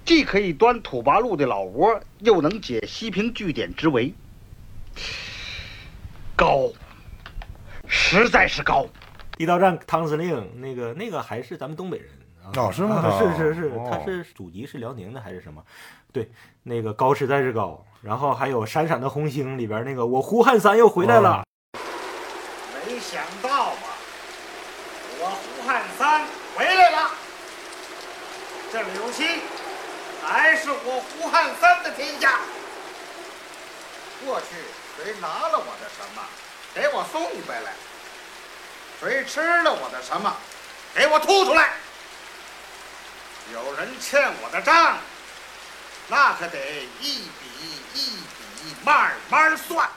[0.05, 4.13] 既可以端土八路的老窝，又能解西平据点之围。
[6.35, 6.69] 高，
[7.87, 8.85] 实在是高。
[9.35, 12.09] 地道战汤司令，那个那个还是咱们东北人
[12.43, 12.53] 啊？
[12.57, 15.63] 哦是吗啊是是是，哦他是祖籍是辽宁的还是什么？
[16.11, 16.29] 对，
[16.61, 17.83] 那个高实在是高。
[18.01, 21.43] 然后还有《闪闪的红星》里边那个我胡汉三又回来了。
[22.73, 23.81] 没想到吧，
[25.19, 27.11] 我胡汉三回来了。
[28.71, 29.41] 这柳溪
[30.23, 32.39] 还是我胡汉三的天下。
[34.25, 34.55] 过去
[34.95, 36.23] 谁拿了我的什么，
[36.73, 37.71] 给我送回来；
[39.01, 40.33] 谁吃了我的什么，
[40.95, 41.73] 给我吐出来。
[43.51, 44.97] 有人欠我的账，
[46.07, 47.99] 那可得一笔一笔
[48.85, 49.87] 慢慢算。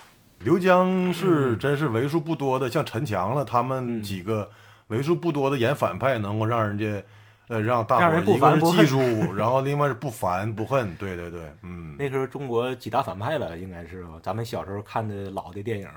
[0.40, 4.51] 刘江嗯是真是为数不多的，像陈强了，他们几个
[4.88, 7.05] 为数不多的演反派，能够让人家，
[7.46, 8.98] 呃，让大伙儿一个是记烦不恨住，
[9.37, 14.14] 然后另外是不烦不恨，对对对，嗯，那时候中国几大反派了，应该是吧？
[14.20, 15.88] 咱们小时候看的老的电影，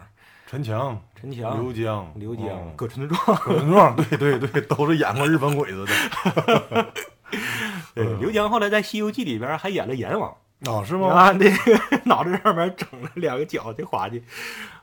[0.45, 6.85] 陈强、陈强、刘江、刘江、嗯葛存壮，葛存壮，对对对，都是演过日本鬼子的，
[7.95, 10.31] 对，刘江后来在《西游记》里边还演了阎王。
[10.65, 11.07] 啊，是吗？
[11.09, 14.21] 啊，那 个脑袋上面整了两个角的滑稽，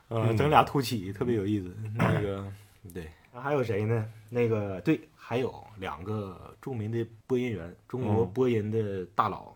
[0.07, 1.73] 呃，嗯整俩凸起，特别有意思。
[1.95, 2.45] 那个，
[2.93, 4.05] 对，还有谁呢？
[4.29, 9.53] 那个，对，还有两个著名的播音员，中国嗯播音的大佬，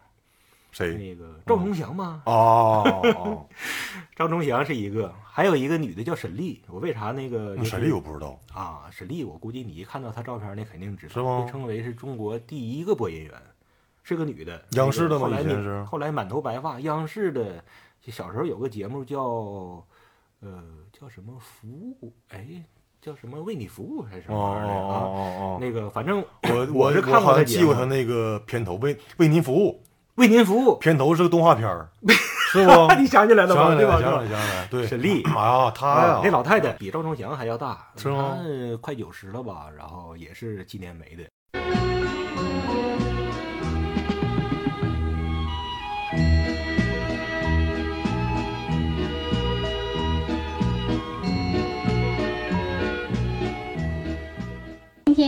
[0.72, 0.94] 谁？
[0.96, 2.22] 那个赵忠祥吗？
[2.26, 2.84] 哦
[3.16, 3.48] 哦，
[4.16, 6.62] 赵忠祥是一个，还有一个女的叫沈丽。
[6.68, 8.84] 我为啥那个那沈丽我不知道，啊？
[8.92, 13.34] 沈丽，我估计你一看到她照片，那肯定知道，是吗被称为是中国第一个播音员，
[14.08, 14.64] 是个女的。
[14.72, 17.62] 央视的吗后来后来满头白发，央视的。
[18.02, 19.20] 就小时候有个节目叫，
[20.40, 22.14] 呃，叫什么服务？
[22.30, 22.64] 哎，
[23.02, 24.96] 叫什么为你服务还是什哦么玩意儿的哦啊？
[25.04, 29.84] 哦哦那个反正我我是看过他记过他那个片头，为为您服务。
[30.16, 31.88] 为您服务，片头是个动画片儿，
[32.52, 32.72] 是不？
[32.98, 33.76] 你想起来了吗？
[33.76, 34.00] 对吧？
[34.02, 39.70] 想起来，想起来，对，沈丽啊，他啊呀，那老太太比赵忠祥还要大，是吗她快九十了吧？
[39.78, 41.24] 然后也是纪念没的。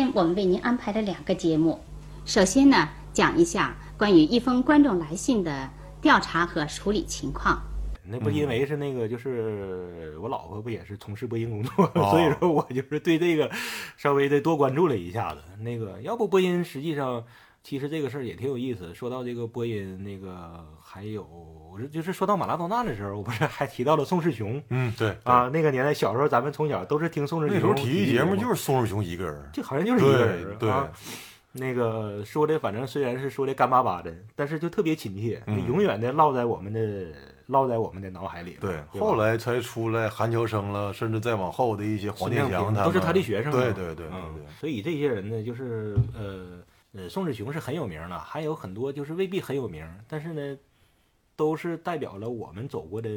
[0.09, 1.79] 天我们为您安排了两个节目，
[2.25, 5.69] 首先呢，讲一下关于一封观众来信的
[6.01, 7.61] 调查和处理情况。
[8.03, 13.51] 那不因为是那个，就是我老婆不也是从事播音工作，哦 所以说我就是对这个
[13.97, 15.41] 稍微的多关注了一下子。
[15.59, 17.23] 那个要不播音，实际上
[17.63, 18.95] 其实这个事儿也挺有意思。
[18.95, 21.23] 说到这个播音，那个还有
[21.91, 25.49] 就是说到马拉多纳的时候，我不是还提到了宋世雄嗯，对，啊？
[25.49, 30.89] 那个年代小时候咱们从小都是听宋世雄那时候体育节目就是宋世雄一个人，就好像就是一个对人对，啊。
[31.51, 36.79] 那个说的，反正虽然是说的干巴巴的，但是就特别亲切，嗯永远的烙在我们的
[37.47, 38.59] 烙在我们的脑海里了。
[38.61, 43.59] 对，后来才出来韩乔生了，甚至再往后的一些黄健翔都是他的学生嘛。
[43.59, 46.59] 对对对对嗯对，所以这些人呢，就是呃
[46.93, 50.55] 呃，宋世雄是很有名的，还有很多就是未必很有名，但是呢，
[51.39, 53.09] 都是代表了我们走过的。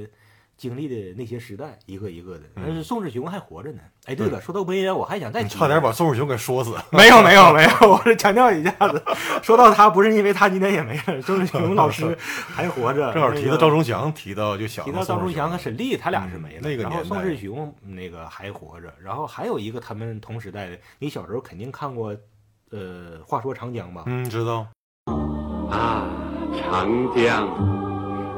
[0.54, 3.80] 经历的那些时代，一个一个的，但是宋世雄还活着呢。
[4.04, 6.76] 哎，对了，说到播音员，我还想再差点把宋世雄给说死。
[6.90, 9.02] 没有没有 没有，我是强调一下子。
[9.42, 13.12] 说到他，不是因为他今天也没了，宋世雄老师 还活着。
[13.12, 16.60] 正好提到赵忠祥，提到就想提到赵忠祥和沈丽，他俩是没了。
[16.60, 22.14] 嗯那个然后年代宋世雄那个还活着，然后还有一个他们同时代的，你小时候肯定看过，
[22.70, 24.04] 呃，话说长江吧？
[24.06, 24.68] 嗯，知道。
[25.70, 26.06] 啊，
[26.60, 27.48] 长江，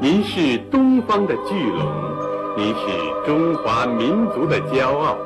[0.05, 1.83] 您是东方的巨龙，
[2.55, 5.17] 您是中华民族的骄傲，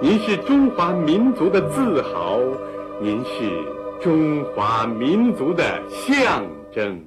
[0.00, 2.38] 您是中华民族的自豪，
[3.02, 3.50] 您是
[4.00, 7.04] 中华民族的象征。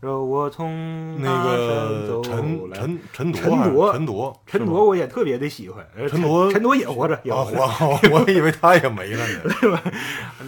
[0.00, 9.54] 说我从那个走陈陈陈陈铎陈铎，陈铎我也特别的喜欢，呃陈铎陈铎也活着，也啊，活着，我我以为他也没了呢。
[9.60, 9.80] 对吧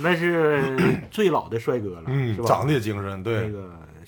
[0.03, 0.77] 那是
[1.09, 2.49] 最老的帅哥了，嗯是，吧？
[2.49, 3.59] 长得也精神，对那对，个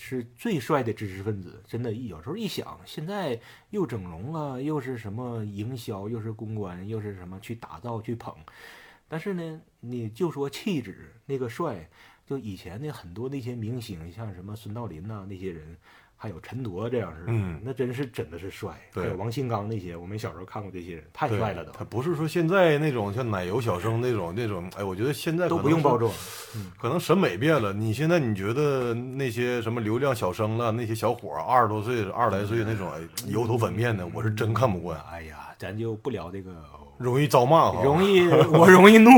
[0.04, 8.34] 是最帅的知识分子，真的，有时候一想，现在又整容了，又是什么营销，又是公关，又是什么去打造、去捧，
[9.06, 11.88] 但是呢，你就说气质，那个帅，
[12.26, 15.76] 就以前的很多那些明星，像什么孙道林呐、那些人，
[16.22, 18.70] 还有陈铎这样式的，嗯那真是真的是帅。
[18.94, 26.12] 对还有王新刚那些，我们小时候看过这些人，太帅了都，他不是说现在那种像奶油小生那种那种，哎，我觉得现在都不用包装。
[26.78, 27.72] 可能审美变了。
[27.72, 36.54] 你现在你觉得那些什么流量小生了，那些小伙儿二十多岁、二十来岁那种，哎，油头粉面的，我是真看不惯，哎呀，咱就不聊这个。
[36.98, 37.82] 容易遭骂哈。
[37.82, 39.10] 容易， 我容易怒。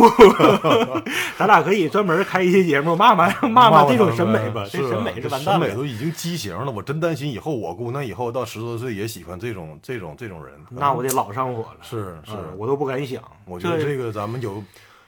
[1.38, 5.66] 咱俩可以专门开一期节目 骂骂骂骂这种审美吧，这审美这是完蛋了。
[5.66, 6.70] 审美都已经畸形了。
[6.70, 10.54] 我真担心以后我姑娘以后到十多岁也喜欢这种这种这种人。
[10.70, 13.22] 那我得老上火了，是是，嗯我都不敢想。
[13.44, 14.62] 我觉得这个咱们有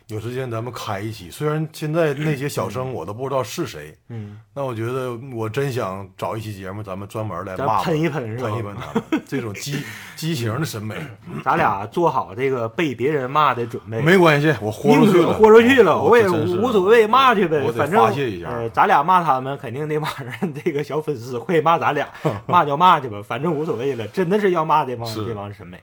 [0.09, 9.83] 有时间咱们开一期，虽然现在那些小生我都不知道是谁，嗯，那我觉得我真想找一期节目，咱们专门来骂骂喷一喷是吧喷一喷他们 这种畸
[10.15, 10.95] 畸形的审美。
[11.43, 14.01] 咱俩做好这个被别人骂的准备。
[14.01, 22.09] 没关系，我豁出去了，豁出去了，我也无所谓，骂去呗我，得反正发泄一下呃，咱俩骂他们，肯定得骂人这个小粉丝会骂咱俩，
[22.47, 25.81] 骂就骂去吧，反正无所谓了，真的是要骂这帮这帮审美。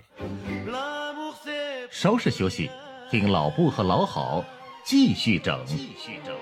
[1.91, 2.71] 稍事休息，
[3.13, 4.43] 听老布和老好
[4.83, 5.63] 继续整。
[5.67, 6.35] 继续整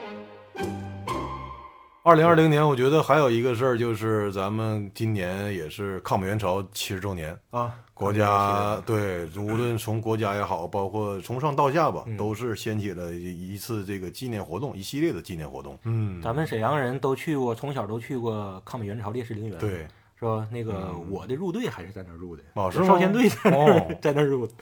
[2.02, 12.16] 二零二零年，我觉得还有一个事儿，就是咱们今年也是抗美援朝七十周年，啊，国家对，无论从国家也好，包括从上到下吧，嗯。
[12.16, 15.78] 都是掀起了一一次这个纪念活动，一系列的纪念活动。
[15.84, 19.86] 嗯，咱们沈阳人都去过，从小都去过抗美援朝烈士陵园，对，
[20.18, 20.48] 是吧？
[20.50, 23.96] 那个我的入队还是在那儿入的，哦是吗少先队在那儿、哦。
[24.02, 24.54] 在那儿入的。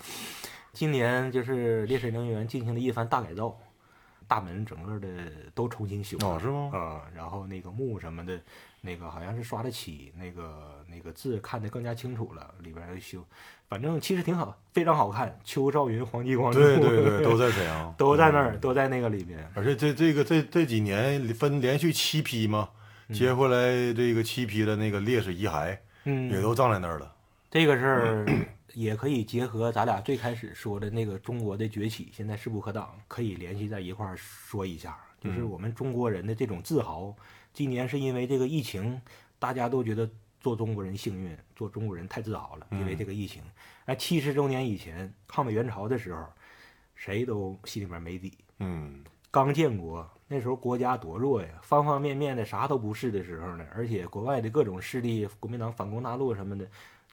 [0.80, 3.54] 今年就是烈士陵园进行了一番大改造，
[4.30, 5.08] 大门整个的
[5.54, 8.40] 都重新修了哦是吗啊、然后那个墓什么的，
[8.80, 13.22] 那个好像是刷了漆，那个那个字看得更加清楚了，里边儿修，
[13.68, 15.38] 反正其实挺好，非常好看。
[15.44, 19.46] 邱少云、黄继光对对对， 都在沈阳， 都在那儿，嗯都在那个里边。
[19.56, 22.70] 而且这这个这这几年分连续七批嘛，
[23.12, 27.16] 接回来这个七批的那个烈士遗骸嗯，也都葬在那儿了。
[27.50, 28.26] 这个事儿
[28.76, 34.98] 也可以结合咱俩最开始说的那个中国的崛起，现在势不可挡，可以联系在一块儿说一下。
[35.20, 37.14] 就是我们中国人的这种自豪，
[37.52, 39.02] 今年是因为这个疫情，
[39.38, 43.42] 大家都觉得做中国人幸运，做中国人太自豪了，因为这个疫情。
[43.86, 46.26] 哎，七十周年以前，抗美援朝的时候，
[46.96, 48.38] 谁都心里面没底。
[48.60, 56.66] 嗯，刚建国那时候国家多弱呀，方方面面的啥都不是的时候呢，而且国外的各种势力，国民党反攻大陆什么的，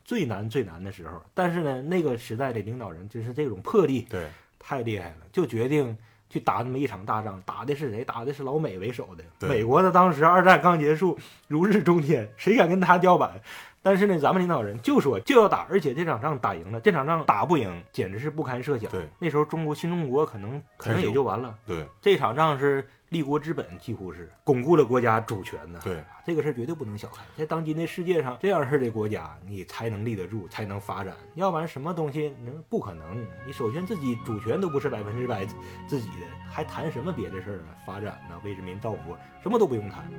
[0.07, 1.21] 最难最难的时候。
[1.35, 4.29] 但是呢，那个时代的领导人就是这种魄力对，
[4.59, 5.95] 太厉害了，就决定
[6.31, 8.05] 去打那么一场大仗，打的是谁？
[8.05, 9.49] 打的是老美为首的。
[9.49, 13.41] 美国的当时二战刚结束，如日中天，谁敢跟他叫板？
[13.83, 18.91] 但是呢，咱们领导人就说就要打，而且这场仗打赢了，这场仗打不赢，简直是不堪设想。
[18.91, 21.57] 对，那时候中国新中国可能可能也就完了。
[21.65, 25.81] 对，这场仗是立国之本，几乎是巩固了国家主权呢。
[25.85, 27.25] 对，这个事儿绝对不能小看。
[27.37, 31.15] 在当今的世界上，这样式儿的国家，你才能立得住，才能发展。
[31.35, 33.25] 要不然什么东西能不可能？
[33.47, 35.47] 你首先自己主权都不是百分之百
[35.87, 37.79] 自己的，还谈什么别的事儿啊？
[37.87, 40.11] 发展呢，为人民造福，什么都不用谈。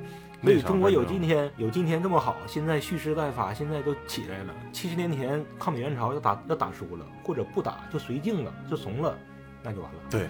[0.41, 4.53] 所以中国有今天，有今天这么好，现在蓄势待发，现在都起来了。
[4.71, 9.17] 七十年前抗美援朝要打要打输了，或者不打就绥靖了，就怂了，
[9.61, 9.99] 那就完了。
[10.09, 10.29] 对，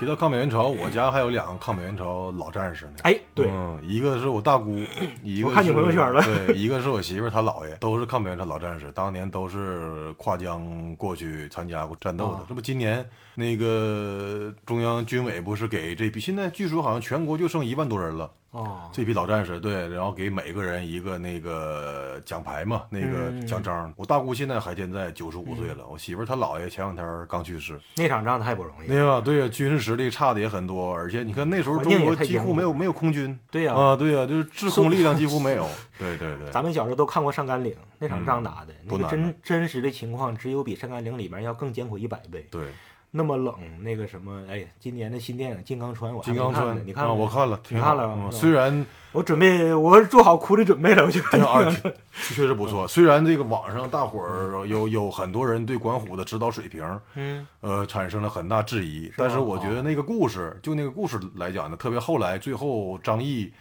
[0.00, 2.92] 提到抗美援朝，我家还有两个抗美援朝老战士呢。
[3.02, 4.78] 哎，对，嗯，一个是我大姑，
[5.22, 12.36] 一个我看你是朋友圈了对，一个是我媳妇儿她姥爷，都是抗美援朝老战士，当年都是跨江过去参加过战斗的。
[12.36, 18.30] 啊这不今年那个中央军委不是给这批，现在据说好像全国就剩一万多人了。
[18.50, 23.92] 哦，这批老战士，对，然后给每个人一个那个奖牌嘛，那个嗯奖章。
[23.96, 25.86] 我大姑现在还健在，九十五岁了。
[25.88, 28.88] 我媳妇儿她姥爷前两天刚去世，那场仗太不容易了。
[28.88, 29.20] 对呀？
[29.20, 35.68] 对呀，军事实力差的也很多，而且你看那时候中国几乎没有没有空军，对呀啊，对呀，就是制空力量几乎没有。
[35.96, 42.48] 对对对，咱们小时候都看过上甘岭那场仗打的，那个真真实的情况，只有比上甘岭里面要更艰苦一百倍。
[42.50, 42.68] 对，
[43.10, 51.20] 那么冷，那个什么，哎，今年的新电影《金刚川》，我还金刚川你看我看了，你挺好嗯看了虽然我准备，我做好哭的准备了，我就
[52.12, 63.52] 确实不错，虽然这个网上大伙儿有有很多人对管虎的指导水平，嗯，呃，产生了很大质疑，但是我觉得那个故事，就那个故事来讲呢，特别后来最后张译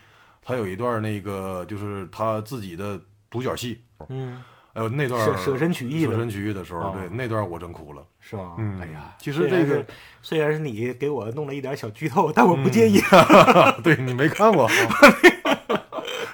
[0.44, 3.00] 他有一段那个就是他自己的
[3.32, 4.42] 独角戏，嗯，
[4.80, 8.02] 哎呦那段舍舍身取义的舍身取义的时候，啊对那段我真哭了。
[8.22, 8.56] 是吗？
[8.58, 9.86] 嗯哎呀，其实这个
[10.22, 13.02] 虽然是你给我弄了一点小剧透，但我不介意
[13.84, 14.68] 对你没看过，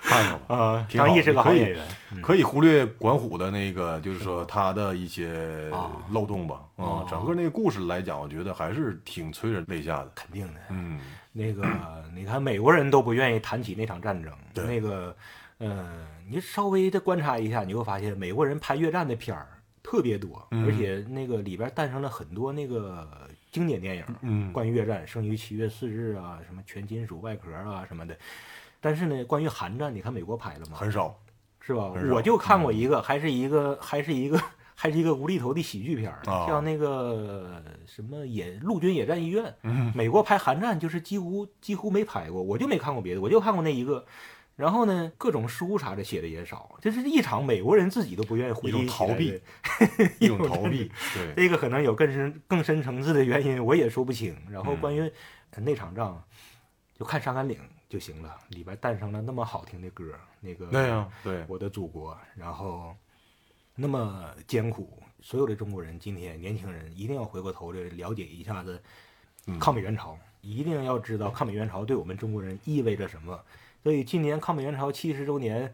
[0.03, 0.55] 看过吧？
[0.55, 0.87] 啊。
[0.89, 1.83] 张译是个好演员，
[2.21, 6.61] 可以忽略管虎的那个，就是说他的一些啊漏洞吧。
[6.75, 10.11] 啊哦，整个那个故事来讲，我觉得还是挺催人泪下的。
[10.13, 10.59] 肯定的。
[10.69, 10.99] 嗯，
[11.31, 11.65] 那个，
[12.13, 14.31] 你看美国人都不愿意谈起那场战争。
[14.53, 15.15] 对那个，
[15.59, 15.87] 呃，
[16.29, 19.47] 你稍微的观察一下，你会发现美国人拍越战的片儿
[19.83, 28.17] 特别多，嗯而且那个里边诞生了很多那个经典电影，嗯关于越战，《生于七月四日》啊，什么全金属外壳啊什么的。
[28.81, 30.75] 但是呢，关于韩战，你看美国拍了吗？
[30.75, 31.15] 很少。
[31.59, 34.39] 是吧我就看过一个，还是一个，还是一个，
[34.75, 39.51] 还是一个无厘头的喜剧片儿，像那个什么野陆军野战医院。
[39.63, 44.05] 嗯美国拍韩战就是几乎几乎没拍过，我就没看过别的，我就看过那一个。
[44.55, 49.41] 然后呢，各种书啥的写的也少，就是一场美国人自己都不愿意回一种忆起来的逃避，
[50.25, 50.89] 一种逃避。
[51.13, 54.33] 对，这个可能有更深更深层次的原因，我也说不清。
[54.49, 55.01] 然后嗯关于
[55.51, 56.23] 呃那场仗，
[56.97, 62.95] 就看上甘岭就行了，里边诞生了那么好听的歌，那个那样对，我的祖国，然后
[63.75, 68.81] 那么艰苦，所有的中国人今天年轻人一定要回过头来了解一下子
[69.47, 73.37] 嗯抗美援朝，一定要知道抗美援朝对我们中国人意味着什么。
[73.85, 75.71] 所以今年抗美援朝七十周年，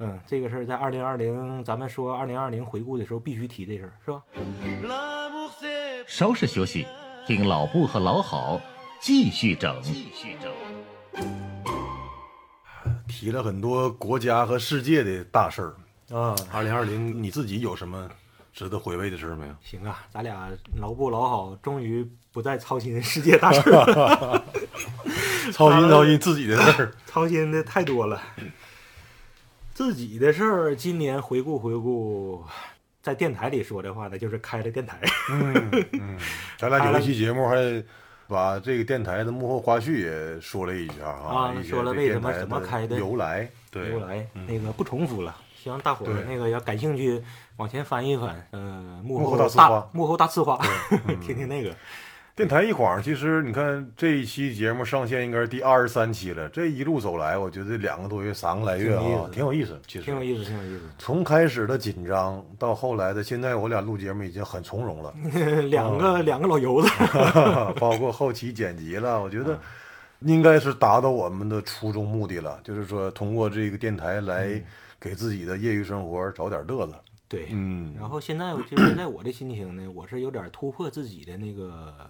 [0.00, 4.20] 嗯，这个事儿在二零二零，咱们说二零二零回顾的时候必须提这事儿，是吧
[6.08, 6.84] 稍事休息，
[7.24, 8.60] 听老布和老好
[9.00, 9.80] 继续整。
[9.80, 10.52] 继续整。
[13.06, 15.76] 提了很多国家和世界的大事儿。
[16.18, 18.10] 啊，二零二零，你自己有什么
[18.56, 19.54] 值得回味的事儿没有？
[19.62, 24.42] 行啊，咱俩老不老好，终于不再操心世界大事了。
[25.52, 26.92] 操心操心自己的事儿。
[27.04, 28.18] 操心的太多了。
[29.74, 32.42] 自己的事儿，今年回顾回顾，
[33.02, 34.98] 在电台里说的话呢，就是开了电台。
[35.30, 36.18] 嗯嗯，
[36.56, 37.84] 咱俩有一期节目还
[38.26, 47.22] 把这个电台的幕后花絮也说了一下啊说了为什么电台怎么开的由来，对，由来嗯那个不重复了，希望大伙儿那个要感兴趣，
[47.56, 50.58] 往前翻一翻，呃，幕幕后后大刺花幕后大刺花，
[51.08, 51.74] 嗯听听那个。
[52.34, 56.46] 电台一晃，其实你看这一期节目上线应该是第二十三期了。
[56.50, 59.02] 这一路走来，我觉得两个多月、三个来月啊，
[59.32, 59.80] 挺有意思。
[59.86, 65.14] 其实挺有意思，挺有意思从开始的紧张到后来的，现在我俩录节目已经很从容了，
[65.70, 66.88] 两个两个老油子，
[67.80, 69.58] 包括后期剪辑了，我觉得
[70.20, 74.62] 应该是达到我们的初衷目的了，就是说通过这个电台来
[75.00, 76.92] 给自己的业余生活找点乐子。
[77.28, 82.08] 对，嗯，然后现在我就现在我的心情呢，我是有点突破自己的那个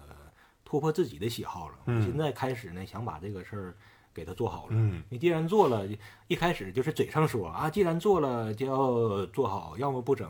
[0.63, 1.75] 突破自己的喜好了。
[2.01, 3.75] 现在开始呢，想把这个事儿
[4.13, 4.69] 给它做好了。
[4.71, 5.87] 嗯你既然做了，
[6.27, 10.29] 一开始就是嘴上说啊，既然做了就要做好，要么不整，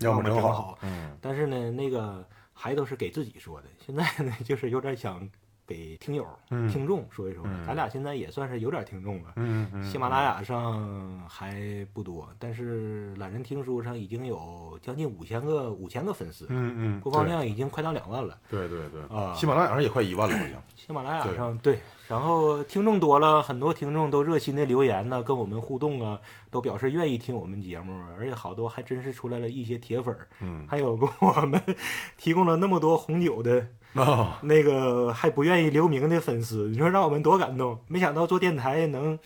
[0.00, 0.78] 要么整好好。
[0.82, 3.68] 嗯但是呢，那个还都是给自己说的。
[3.86, 5.28] 现在呢，就是有点想
[5.66, 7.42] 给听友、嗯听众说一说。
[7.46, 9.32] 嗯咱俩现在也算是有点听众了。
[9.36, 18.38] 嗯嗯，喜马拉雅上还不多，但是懒人听书上已经有将近五千个五千个粉丝，嗯嗯，播放量已经快到两万了。
[18.50, 20.62] 对对对对啊喜马拉雅上也快一万了，好像。
[20.76, 31.60] 喜马拉雅对上对，然后听众多了，很多听众都热心的留言呢，跟我们互动啊，都表示愿意听我们节目，而且好多还真是出来了一些铁粉儿，嗯还有给我们
[32.18, 37.78] 提供了那么多红酒的啊，那个还不愿意留名的粉丝，你说让我们多感动！
[37.88, 39.18] 没想到做电台能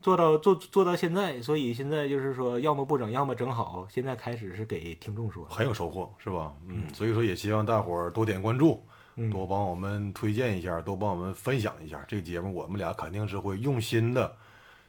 [0.00, 3.86] 做到做做到现在，所以现在就是说，要么不整，要么整好。
[3.88, 6.52] 现在开始是给听众说，很有收获，是吧？
[6.66, 8.91] 嗯，所以说也希望大伙儿多点关注，嗯
[9.30, 14.34] 多帮我们推荐一下，多帮我们分享一下这个节目，我们俩肯定是会用心的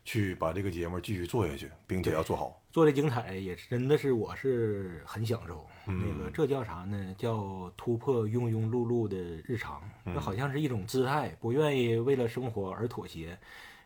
[0.06, 2.60] 去把这个节目继续做下去，并且要做好。
[2.72, 5.66] 做的精彩，也是真的是我是很享受。
[5.86, 7.14] 嗯那个这叫啥呢？
[7.18, 13.38] 叫突破庸庸碌碌的日常，嗯这好像是一种姿态，不愿意为了生活而妥协。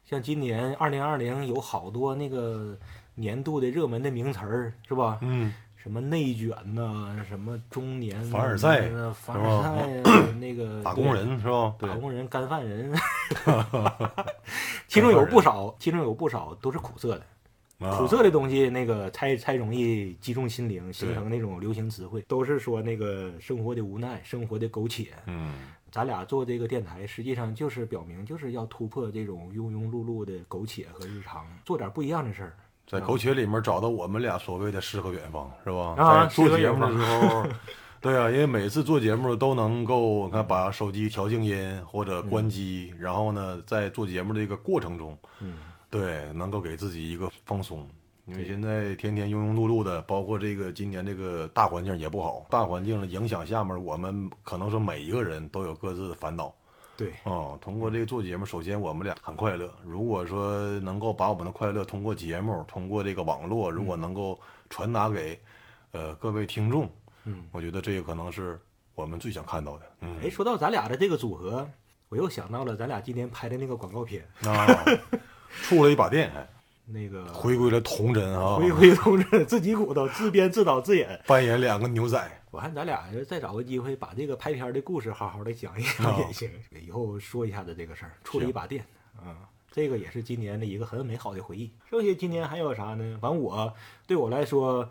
[0.05, 2.77] 像今年二零二零有好多那个
[3.15, 5.19] 年度的热门的名词儿，是吧？
[5.21, 5.53] 嗯，
[5.87, 9.69] 什么内卷呐、什么中年凡尔赛呃凡尔赛
[10.11, 11.73] 啊， 那个打工人是吧？
[11.79, 12.93] 打，工人、干饭人，
[14.89, 17.21] 其中有不少，其中有不少都是苦涩的。
[17.79, 22.21] 啊苦涩的东西，那个才才容易击中心灵，形成那种流行词汇。
[22.27, 25.13] 都是说那个生活的无奈，生活的苟且。
[25.25, 25.53] 嗯，
[25.89, 32.57] 咱俩做这个电台，实际上就是表明，就是要突破这种庸庸碌碌的苟且和日常，做点不一样的事儿。
[32.87, 35.93] 在苟且里面找到我们俩所谓的诗和远方，是吧？
[35.97, 37.45] 啊在做节目的时候，
[37.99, 45.57] 对啊，因为每次做节目都能够看把手机调静音或者关机，然后呢，在做节目的一个过程中，嗯，
[45.89, 47.85] 对，能够给自己一个放松。
[48.25, 56.53] 因为现在天天庸庸碌碌的，包括这个今年这个大环境也不好，大环境的影响下面，我们可能说每一个人都有各自的烦恼。
[56.97, 59.71] 对，哦、通过这个做节目，首先我们俩很快乐。
[59.85, 65.39] 如果说能够把我们的快乐通过节目，通过这个网络，如果能够传达给
[65.91, 66.89] 呃各位听众，
[67.25, 68.59] 嗯，我觉得这个可能是
[68.95, 69.85] 我们最想看到的。
[70.01, 71.69] 嗯哎，说到咱俩的这个组合，
[72.09, 74.65] 我又想到了咱俩今天拍的那个广告片，啊，
[75.61, 76.47] 触了一把电，还
[76.85, 81.21] 那个回归了童真啊，回归童真自己鼓捣，自编自导自演。
[81.27, 82.36] 扮演两个牛仔。
[82.49, 86.49] 我看咱俩再找个机会把这个拍片的故事好好的讲一讲哦也行，
[86.85, 88.13] 以后说一下子这个事儿。
[88.23, 88.85] 出了一把电
[89.17, 91.71] 啊、这个也是今年的一个很美好的回忆。
[91.89, 93.17] 剩下今年还有啥呢？
[93.21, 93.73] 反正我
[94.05, 94.87] 对我来说，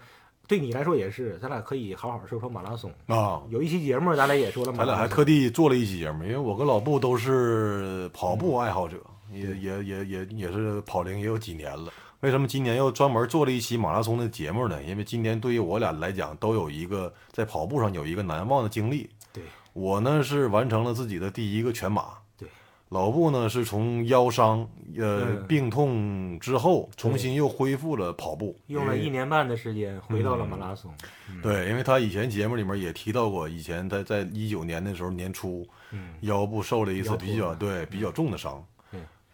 [0.46, 2.92] 对你来说也是，咱俩可以好好说说马拉松。
[3.06, 8.98] 啊，有一期节目咱俩也说了马拉松，咱俩还特地做了一期节目，因为我跟老布都是跑步爱好者，
[9.32, 11.90] 也也也也也是跑龄也有几年了。
[12.26, 14.82] 为什么今年又专门做了一期马拉松的节目呢？
[14.82, 19.08] 因为今年对于我俩来讲，都有一个在跑步上有一个难忘的经历。
[19.32, 19.44] 对。
[19.74, 22.48] 我呢是完成了自己的第一个全马，对。
[22.88, 24.68] 老布呢是从腰伤
[24.98, 25.46] 呃嗯。
[25.46, 30.92] 病痛之后，重新又恢复了跑步，用了一年半的时间回到了马拉松。
[31.40, 36.14] 对，因为他以前节目里面也提到过，以前他在一九年的时候年初，嗯。
[36.22, 38.54] 腰部受了一次比较对比较重的伤。
[38.54, 38.75] 对，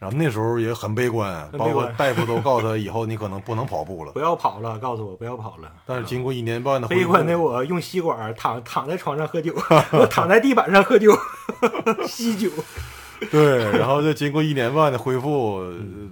[0.02, 4.18] 然后那时候也很悲观，包括大夫都告诉他以后你可能不能跑步了 不。
[4.18, 5.70] 要跑了，告诉我不要跑了。
[5.86, 9.54] 但是经过一年半的悲观的我用吸管躺躺在床上喝酒，
[9.94, 11.16] 我躺在地板上喝酒，
[12.08, 12.50] 吸酒。
[13.30, 15.62] 对，然后就经过一年半的恢复，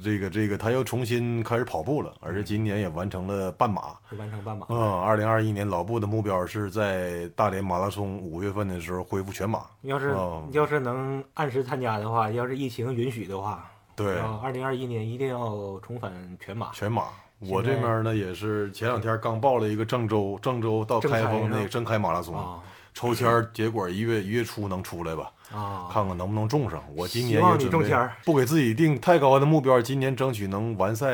[0.01, 3.83] 这个这个他又重新开始跑步了，而且今年也完成了半马。
[4.17, 4.67] 完成半马。
[4.69, 9.63] 嗯，二零二一年老布的目标是在大连马拉松五月份的时候恢复全马。
[9.83, 13.69] 要是、哦要是能按时参加的话，要是疫情允许的话，
[14.03, 16.71] 对，二零二一年一定要重返全马。
[16.73, 17.05] 全马。
[17.41, 22.61] 我这边呢也是前两天刚报了一个郑州，郑州到开封那个郑开马拉松，啊
[22.93, 25.89] 抽签儿结果一月一月初能出来吧，啊！
[25.93, 26.83] 看看能不能中上。
[26.97, 31.07] 我今年也准签不给自己定太高的目标，今年争取能完赛，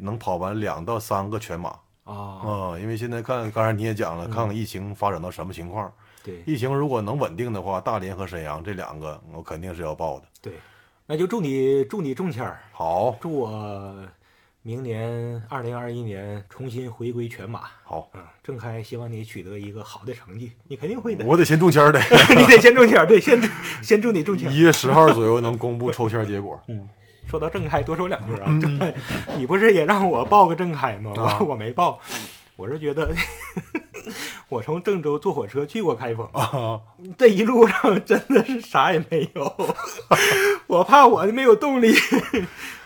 [0.00, 1.70] 能跑完两到三个全马。
[2.04, 5.90] 啊，啊，因为现在看，刚才你也讲了，看看疫情发展到什么情况。
[6.24, 10.26] 对疫情如果能稳定的话，大连和沈阳这两个我肯定是要报的。
[10.42, 10.54] 对，
[11.06, 13.94] 那就祝你祝你中签儿，好，祝我
[14.62, 17.60] 明年二零二一年重新回归全马。
[17.84, 21.24] 好，嗯，郑开，希望你取得一个好的成绩，你肯定会的。
[21.24, 22.00] 我得先中签儿的，
[22.36, 23.40] 你得先中签儿，对，先
[23.80, 24.52] 先祝你中签儿。
[24.52, 26.60] 一月十号左右能公布抽签结果。
[26.66, 26.88] 嗯
[27.28, 28.46] 说到郑开，多说两句啊。
[28.60, 28.94] 郑开，
[29.36, 31.12] 你不是也让我报个郑开吗？
[31.16, 32.00] 啊我我没报，
[32.56, 33.14] 我是觉得
[34.48, 36.80] 我从郑州坐火车去过开封，啊，
[37.18, 39.56] 这一路上真的是啥也没有，
[40.66, 41.94] 我怕我没有动力。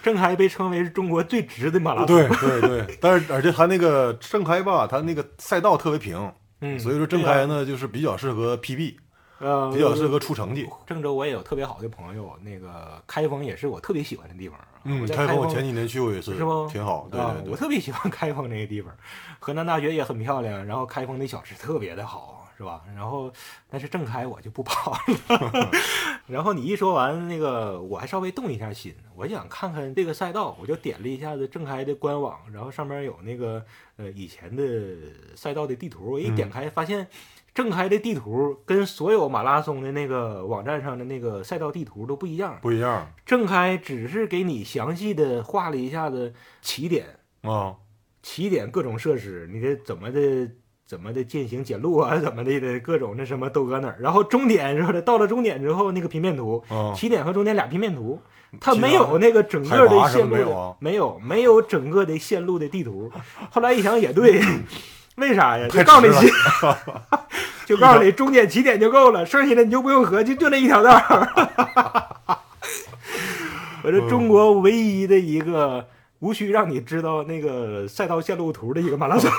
[0.03, 2.29] 郑开被称为是中国最直的马拉松，对
[2.61, 8.97] 对对，但是而且他那个郑开吧，他那个赛道特别平，嗯，所以说正对啊开呢就是比较适合 PB，
[9.41, 10.69] 呃比较适合出成绩。
[10.87, 14.59] 郑州我也有特别好的朋友，那个开封也是我特别喜欢的地方。
[14.85, 17.09] 嗯，开封我前几年去过一次，是不挺好。
[17.11, 18.95] 对啊对对，我特别喜欢开封那个地方，
[19.39, 22.83] 河南大学也很漂亮，然后开封的小吃特别的好，是吧？
[22.95, 23.31] 然后
[23.69, 25.71] 但是郑开我就不跑了。
[26.27, 33.63] 然后你一说完那个，我还稍微动一下心，我想看看这个赛道，我就点了一下子郑开的官网，然后上面有那个
[33.97, 34.65] 呃以前的
[35.35, 37.07] 赛道的地图，我一点开发现。
[37.55, 46.33] 正开的地图跟所有马拉松的那个网站上的那个赛道地图都不一样，不一样正开只是给你详细的画了一下子
[46.63, 47.07] 起点，
[47.43, 47.75] 啊。
[48.23, 50.21] 起点各种设施，你得怎么的
[50.85, 53.97] 怎么的践行检路啊，怎么的 的各种那什么都搁那儿。
[53.99, 58.21] 然后终点之后的到了终点之后，那个平面图，啊起点和终点俩平面图，
[58.61, 63.11] 他没有那个整个的线路的，没有啊没有没有整个的线路的地图。
[63.51, 64.39] 后来一想也对，
[65.17, 65.67] 为啥呀？
[65.67, 66.31] 就太告诉你迟，
[67.71, 71.29] 就告诉你终点起点就够了，剩下的你就不用合计，就那一条道儿。
[73.85, 75.87] 我这中国唯一的一个
[76.19, 79.31] 无需让你知道那个赛道线路图的一个马拉松。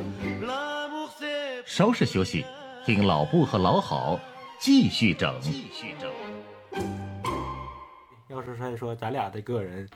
[1.66, 2.46] 稍事休息，
[2.86, 4.18] 听老布和老好
[4.58, 5.34] 继续整。
[8.28, 9.86] 要是再说咱俩的个人，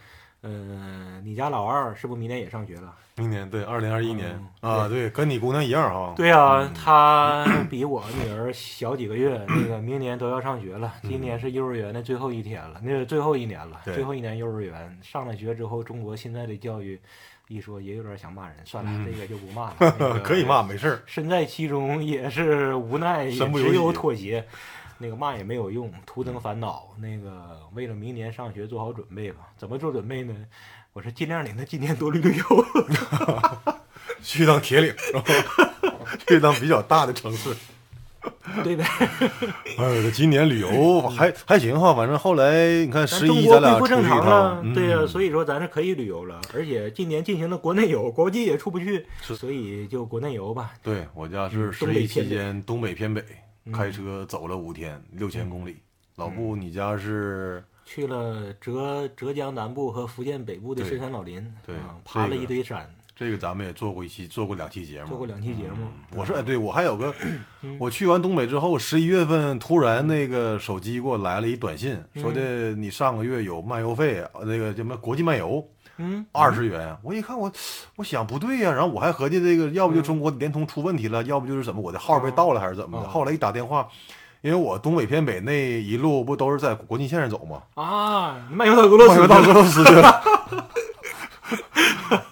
[0.42, 2.92] 呃，你家老二是不是明年也上学了？
[3.16, 4.30] 明年对，二零二一年
[4.62, 6.14] 嗯啊，对，跟你姑娘一样啊。
[6.16, 10.94] 对呀、她 比我女儿小几个月，那个明年都要上学了。
[11.02, 16.98] 今年是幼儿园的最后一天了，那是最后一年了，最后一年幼儿园上了学之后，中国现在的教育，
[17.46, 19.76] 一说也有点想骂人，算了，这个就不骂了。
[20.00, 21.02] 那个可以骂，没事儿。
[21.06, 24.44] 身在其中也是无奈，只有妥协。
[25.02, 26.88] 那个骂也没有用，徒增烦恼。
[26.98, 29.48] 那个为了明年上学做好准备吧。
[29.58, 30.32] 怎么做准备呢？
[30.92, 32.64] 我是尽量领他今年多旅旅游。
[34.22, 34.94] 去趟铁岭，
[36.28, 37.52] 去趟比较大的城市。
[38.62, 38.84] 对呗？
[39.78, 46.40] 哎，呦今年旅游还还行哈，反正后来你看十一恢咱俩出去一复正常了趟，，对呀、嗯所以说咱是可以旅游了。
[46.54, 50.72] 而且今年进行的国内游，国际也出不去，所以就国内游吧。
[50.84, 53.36] 对我家是嗯十一期间东北偏北，嗯
[53.70, 55.76] 开车走了五天，六千公里。
[56.16, 57.62] 老布，你家是？
[57.84, 65.88] 去了浙浙江南部和福建北部的深山老林，对啊爬了一堆山，这个，咱们也做过一期，做过两期节目，做过两期节目。
[66.14, 67.12] 我是，哎，对我还有个，
[67.80, 75.66] 我去完东北之后，十一月份突然那个手机给我来了一短信，说的你上个月有漫游费，呃那个什么国际漫游，
[76.02, 76.96] 嗯，二十元。
[77.02, 77.50] 我一看我，
[77.94, 83.06] 我想不对呀、然后我还合计这个，要不就中国联通出问题了，要不就是怎么我的号被盗了还是怎么的。
[83.06, 83.86] 哦后来一打电话，
[84.40, 87.62] 因为我东北偏北那一路不都是在国境线上走吗？
[87.80, 90.22] 啊，漫游到俄罗斯漫游到俄罗斯去了。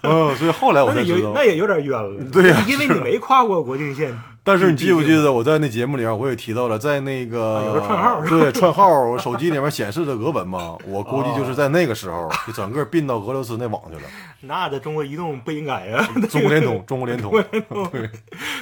[0.03, 1.45] 嗯，所以后来我那才知道有那。
[1.45, 2.23] 也有点冤了。
[2.31, 4.13] 对呀因为你没跨过国境线。
[4.43, 14.01] 但是你记不记得我在那节目里面我也提到了，在那个、啊有个串号是吧对串号，我手机里面显示的俄文嘛，我估计就是在那个时候就整个并到俄罗斯那网去了。
[14.41, 17.31] 那这中国移动不应该啊、 中国联通，中国联通，
[17.91, 18.09] 对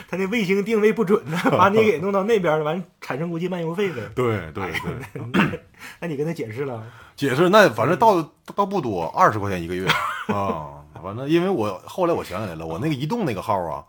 [0.10, 4.02] 他那卫星定位不准呢，把你给弄到那边了，完产生国际漫游费呗。
[4.14, 4.66] 对对
[5.32, 5.60] 对，
[6.02, 6.84] 那你跟他解释了？
[7.16, 8.22] 解释那反正倒
[8.54, 9.88] 倒不多，二十块钱一个月
[10.28, 10.76] 啊。
[11.02, 13.82] 反正因为我后来我想起来了，我那个移动那个号啊，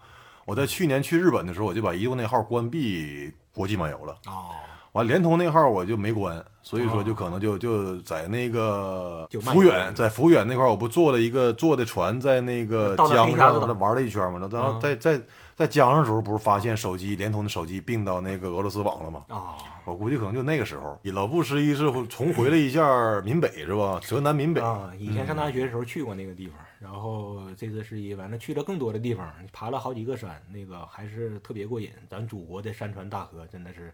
[0.51, 4.13] 我在去年去日本的时候，我就把移动那号关闭国际漫游了。
[4.27, 4.51] 哦，
[4.91, 14.81] 完联通那号我就没关，所以说就可能就就在那个福远，在福远那块儿，我不坐了一个坐的船，在那个江上玩了一圈嘛，然后嗯。
[14.81, 15.21] 在在
[15.55, 19.23] 在江上的时候，不是发现手机联通的手机并到那个俄罗斯网了吗？
[19.29, 24.01] 啊，我估计可能就那个时候，老布十一是重回了一下闽北是吧？
[24.03, 31.93] 浙南闽北，啊，以前上大学的时候去过那个地方，然后这次十一完了去了更多的地方，爬了好几个山，那个还是特别过瘾。
[32.09, 33.93] 咱祖国的山川大河真的是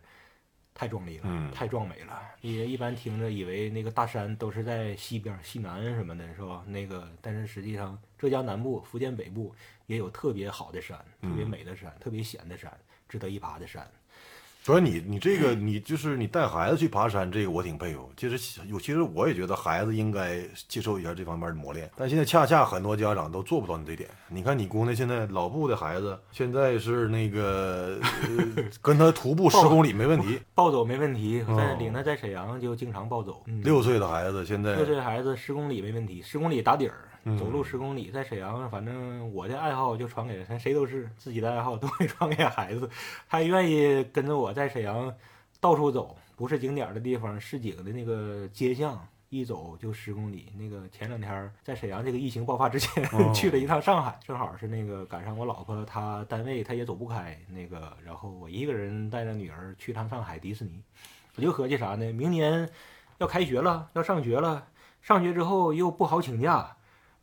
[0.72, 2.22] 太壮丽了，嗯太壮美了。
[2.42, 6.62] 也一般听着以为那个大山都是在西边、西南什么的，是吧？
[6.64, 9.52] 那个，但是实际上浙江南部、福建北部
[9.86, 12.72] 也有特别好的山，特别嗯美的山，特别险的山，
[13.08, 13.84] 值得一爬的山。
[14.66, 18.10] 主要你你这个你就是你带孩子去爬山，这个我挺佩服。
[18.16, 24.10] 其实有其实我也觉得孩子应该接受一下这方面的磨练，但现在恰恰很多家长都做不到你这点。
[24.28, 33.44] 你看你姑娘现在老布的孩子，现在是那个、呃、跟他徒步十公里没问题， 暴走没问题，我在哦领他在沈阳就经常暴走。
[33.46, 42.88] 嗯六岁的孩子现在六岁孩子十公里没问题，十公里打底儿，嗯走路十公里，在沈阳，反正我的爱好就传给咱谁都是自己的爱好都会传给孩子，
[43.28, 45.12] 他愿意跟着我在沈阳
[45.60, 48.98] 到处走，不是景点的地方，市井的那个街巷。
[49.28, 50.52] 一走就十公里。
[50.56, 60.80] 那个前两天儿在沈阳这个疫情爆发之前、 哦去了一趟上海，正好是那个赶上我老婆她单位她也走不开，那个然后我一个人带着女儿去趟上海迪士尼，
[61.34, 62.12] 我就合计啥呢？
[62.12, 62.70] 明年
[63.18, 64.64] 要开学了，要上学了，
[65.02, 66.76] 上学之后又不好请假，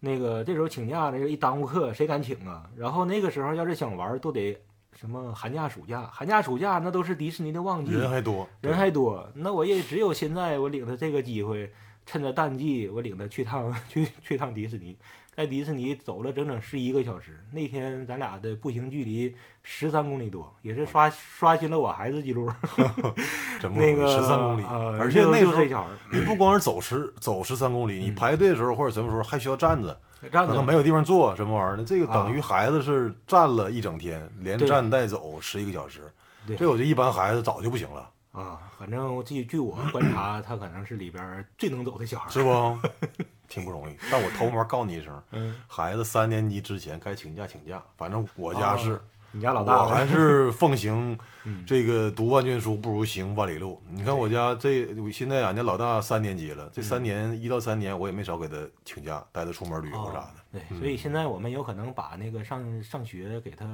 [0.06, 2.70] 那个这时候请假呢，一耽误课，谁敢请啊？
[2.76, 11.72] 然后那个时候要是想玩，都得什么寒假、暑假，寒假、暑假那都是迪士尼的旺季，人还多，人还多，那我也只有现在我领他这个机会，
[12.06, 14.98] 趁着淡季，我领他去趟 去去趟迪士尼，
[15.36, 17.40] 在迪士尼走了整整十一个小时。
[17.52, 22.52] 那天咱俩的步行距离十三公里多，也是刷刷新了我孩子记录。
[23.76, 29.98] 那个十三公里，呃而且那时候你不光是走十走十三公里，你排队的时候或者什么时候还需要站着，
[30.32, 36.02] 站可能没有地方坐，什么玩意儿的，这个等于啊孩子是站了一整天，连站带走十一个小时。
[36.46, 42.30] 对这我觉得一般孩子早就不行了，啊，反正据据我观察， 他可能是里边最能走的小孩。
[42.30, 42.78] 是不？
[43.48, 43.96] 挺不容易。
[44.12, 48.92] 但我偷摸告诉你一声，嗯， 孩子三年级之前该请假请假，反正我家是。
[48.94, 49.02] 哦
[49.36, 53.82] 你家老大我还是奉行 嗯这个读万卷书不如行万里路。
[53.90, 58.56] 你看我家这现在俺家老大三年级了，这三年一到三年我也没少给他
[58.86, 60.34] 请假，带他出门旅游啥的。
[60.52, 63.66] 对，嗯所以现在我们有可能把那个上上学给他，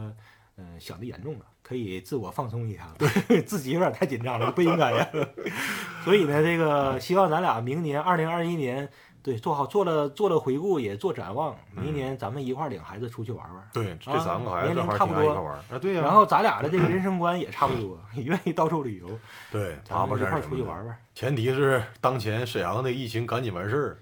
[0.55, 5.07] 嗯、想的严重了，可以自我放松一下，对 自己有点太紧张了，不应该呀。
[6.03, 8.89] 所以呢，这个希望咱俩明年二零二一年，
[9.21, 13.69] 对做好做了做了回顾，也做展望，明年咱们一块儿领孩子出去玩玩。
[13.71, 15.63] 对，这啊三个孩子年龄差不多啊。
[15.79, 19.07] 对呀、然后咱俩的这个人生观也差不多，也 愿意到处旅游，
[19.51, 20.41] 对，咱们一块。
[20.41, 20.97] 出去玩玩。
[21.13, 23.97] 前提是当前沈阳的疫情赶紧完事儿。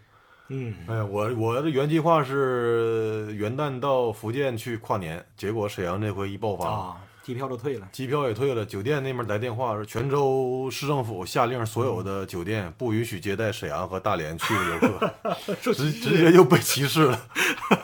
[0.49, 6.97] 嗯，哎呀，我我的原计划是元旦到福建去跨年，结果沈阳这回一爆发，啊，
[7.27, 7.85] 机票都退了。
[7.91, 15.13] 机票也退了，酒店那边来电话说，泉州市政府下令所有的酒店不允许接待沈阳和大连去的游客，
[15.73, 17.21] 直直接就被歧视了。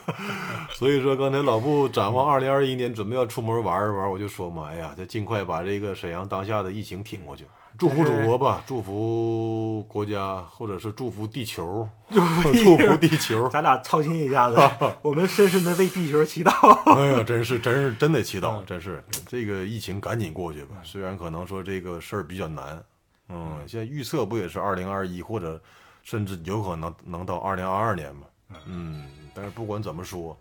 [0.72, 7.46] 所以说，刚才老布展望二零二一年，准备要出门玩一玩，我就说嘛，哎呀，就尽快把这个沈阳当下的疫情挺过去。
[7.78, 13.48] 祝福祖国吧，祝福国家，或者是祝福地球，祝福地球。
[13.52, 14.58] 咱俩操心一下子，
[15.02, 16.52] 我们深深的为地球祈祷。
[16.96, 18.66] 哎呀，真是，真是，真得祈祷，嗯。
[18.66, 19.04] 真是。
[19.28, 20.76] 这个疫情赶紧过去吧。
[20.84, 22.84] 虽然可能说这个事儿比较难，
[23.30, 25.60] 嗯，现在预测不也是二零二一，或者
[26.04, 28.28] 甚至有可能能到二零二二年嘛，
[28.68, 30.38] 嗯，但是不管怎么说，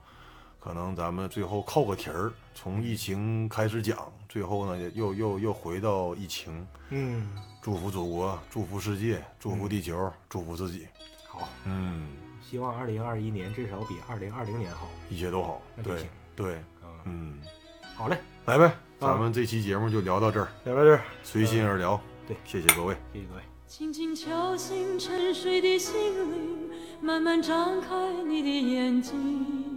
[0.63, 3.99] 可能咱们最后扣个题儿，从疫情开始讲，
[4.29, 7.29] 最后呢又又又回到疫情，嗯，
[7.61, 10.87] 祝福祖国，祝福世界，祝福地球，祝福自己，
[11.27, 12.07] 好，嗯，
[12.49, 14.87] 希望二零二一年至少比二零二零年好。
[15.11, 16.07] 一切都好，对
[16.37, 16.55] 对，
[16.85, 17.43] 嗯，嗯，
[17.97, 20.49] 好嘞，来呗，咱们这期节目就聊到这儿。
[20.65, 22.01] 聊到这儿，随心而聊。
[22.25, 22.97] 对谢谢各位。
[23.13, 23.43] 谢谢各位。
[23.67, 25.95] 轻轻敲醒沉睡的心
[26.31, 29.72] 灵，慢慢张开你的眼睛。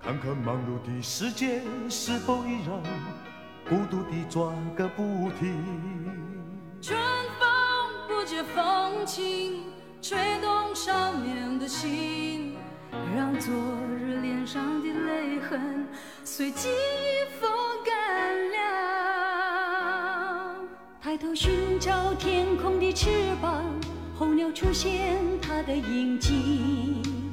[0.00, 2.82] 看看忙碌的世界是否依然
[3.68, 5.62] 孤独地转个不停。
[6.80, 6.98] 春
[7.38, 7.46] 风
[8.06, 9.64] 不解风情，
[10.00, 12.56] 吹动少年的心，
[13.14, 13.52] 让昨
[14.00, 15.86] 日脸上的泪痕
[16.24, 17.50] 随记忆风
[17.84, 18.56] 干了。
[21.02, 23.10] 抬头寻找天空的翅
[23.42, 23.64] 膀，
[24.16, 27.02] 候鸟出现它的影迹。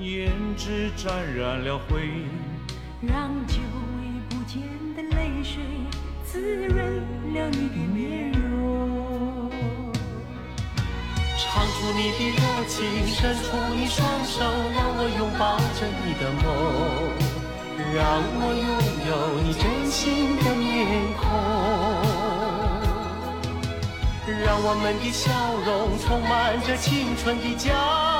[0.00, 2.24] 胭脂沾染了灰。
[3.02, 4.62] 让久违不见
[4.96, 5.62] 的泪水
[6.24, 7.02] 滋润
[7.34, 9.50] 了你的面容。
[11.36, 12.78] 唱出你的热情，
[13.08, 13.44] 伸出
[13.74, 14.40] 你双手，
[14.74, 15.42] 让我拥抱
[15.76, 16.44] 着你的梦，
[17.94, 18.00] 让
[18.40, 18.68] 我拥
[19.06, 19.10] 有
[19.42, 19.98] 你真心
[20.38, 20.68] 的面
[21.20, 21.22] 孔，
[24.44, 25.28] 让我们的笑
[25.66, 26.28] 容充满
[26.62, 28.19] 着青春的骄傲，